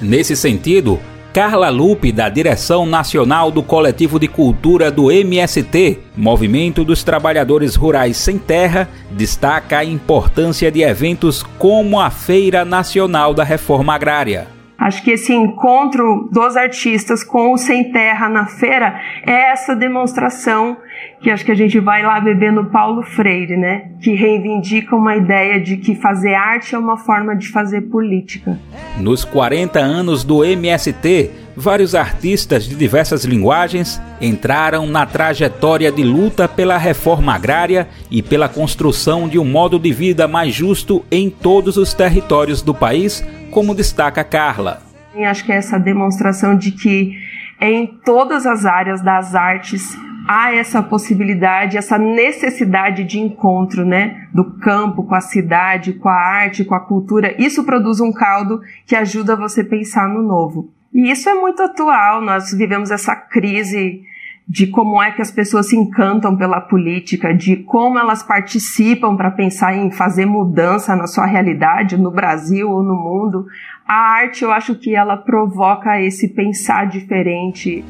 [0.00, 1.00] Nesse sentido,
[1.36, 8.16] Carla Lupe, da direção nacional do Coletivo de Cultura do MST, Movimento dos Trabalhadores Rurais
[8.16, 14.46] Sem Terra, destaca a importância de eventos como a Feira Nacional da Reforma Agrária.
[14.78, 20.78] Acho que esse encontro dos artistas com o Sem Terra na feira é essa demonstração
[21.20, 23.90] que acho que a gente vai lá beber no Paulo Freire, né?
[24.00, 28.58] Que reivindica uma ideia de que fazer arte é uma forma de fazer política.
[28.98, 36.46] Nos 40 anos do MST, vários artistas de diversas linguagens entraram na trajetória de luta
[36.46, 41.76] pela reforma agrária e pela construção de um modo de vida mais justo em todos
[41.76, 44.82] os territórios do país, como destaca Carla.
[45.14, 47.14] E acho que é essa demonstração de que
[47.58, 49.96] em todas as áreas das artes
[50.26, 56.14] há essa possibilidade, essa necessidade de encontro, né, do campo com a cidade, com a
[56.14, 57.34] arte, com a cultura.
[57.40, 60.70] Isso produz um caldo que ajuda você a pensar no novo.
[60.92, 62.20] E isso é muito atual.
[62.20, 64.02] Nós vivemos essa crise
[64.48, 69.30] de como é que as pessoas se encantam pela política, de como elas participam para
[69.30, 73.46] pensar em fazer mudança na sua realidade, no Brasil ou no mundo.
[73.86, 77.84] A arte, eu acho que ela provoca esse pensar diferente.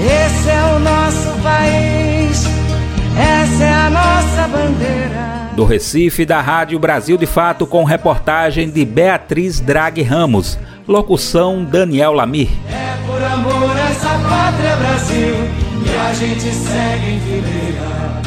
[0.00, 2.44] Esse é o nosso país,
[3.18, 5.50] essa é a nossa bandeira.
[5.54, 10.58] Do Recife, da Rádio Brasil de Fato, com reportagem de Beatriz Drag Ramos.
[10.86, 12.50] Locução Daniel Lamir.
[12.68, 15.34] É por amor essa pátria Brasil
[15.82, 18.25] que a gente segue em fileira.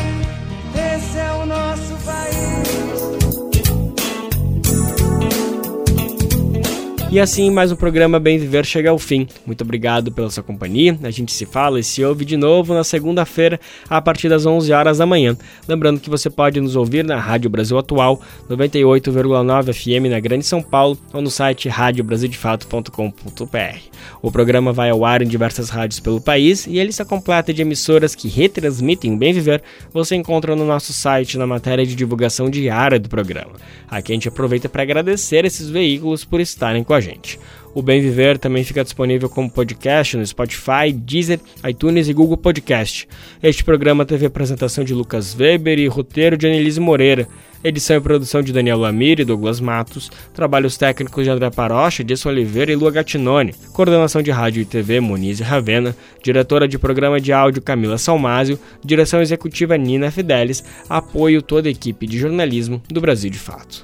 [7.12, 9.28] E assim, mais um programa Bem Viver chega ao fim.
[9.43, 10.95] Muito obrigado pela sua companhia.
[11.01, 14.72] A gente se fala e se ouve de novo na segunda-feira, a partir das 11
[14.72, 15.36] horas da manhã.
[15.68, 20.62] Lembrando que você pode nos ouvir na Rádio Brasil Atual, 98,9 FM na Grande São
[20.62, 23.80] Paulo, ou no site radiobrasildefato.com.br.
[24.22, 27.64] O programa vai ao ar em diversas rádios pelo país e a lista completa de
[27.64, 32.51] emissoras que retransmitem o Bem Viver você encontra no nosso site na matéria de divulgação
[32.51, 33.53] diária do programa.
[33.89, 37.39] Aqui a gente aproveita para agradecer esses veículos por estarem com a gente.
[37.73, 43.07] O Bem Viver também fica disponível como podcast no Spotify, Deezer, iTunes e Google Podcast.
[43.43, 47.27] Este programa teve apresentação de Lucas Weber e roteiro de Anelise Moreira,
[47.63, 52.29] edição e produção de Daniel Lamir e Douglas Matos, trabalhos técnicos de André Parocha, Edson
[52.29, 57.31] Oliveira e Lua Gattinone, coordenação de rádio e TV Monize Ravena, diretora de programa de
[57.31, 63.29] áudio Camila Salmásio, direção executiva Nina Fidelis, apoio toda a equipe de jornalismo do Brasil
[63.29, 63.83] de Fato.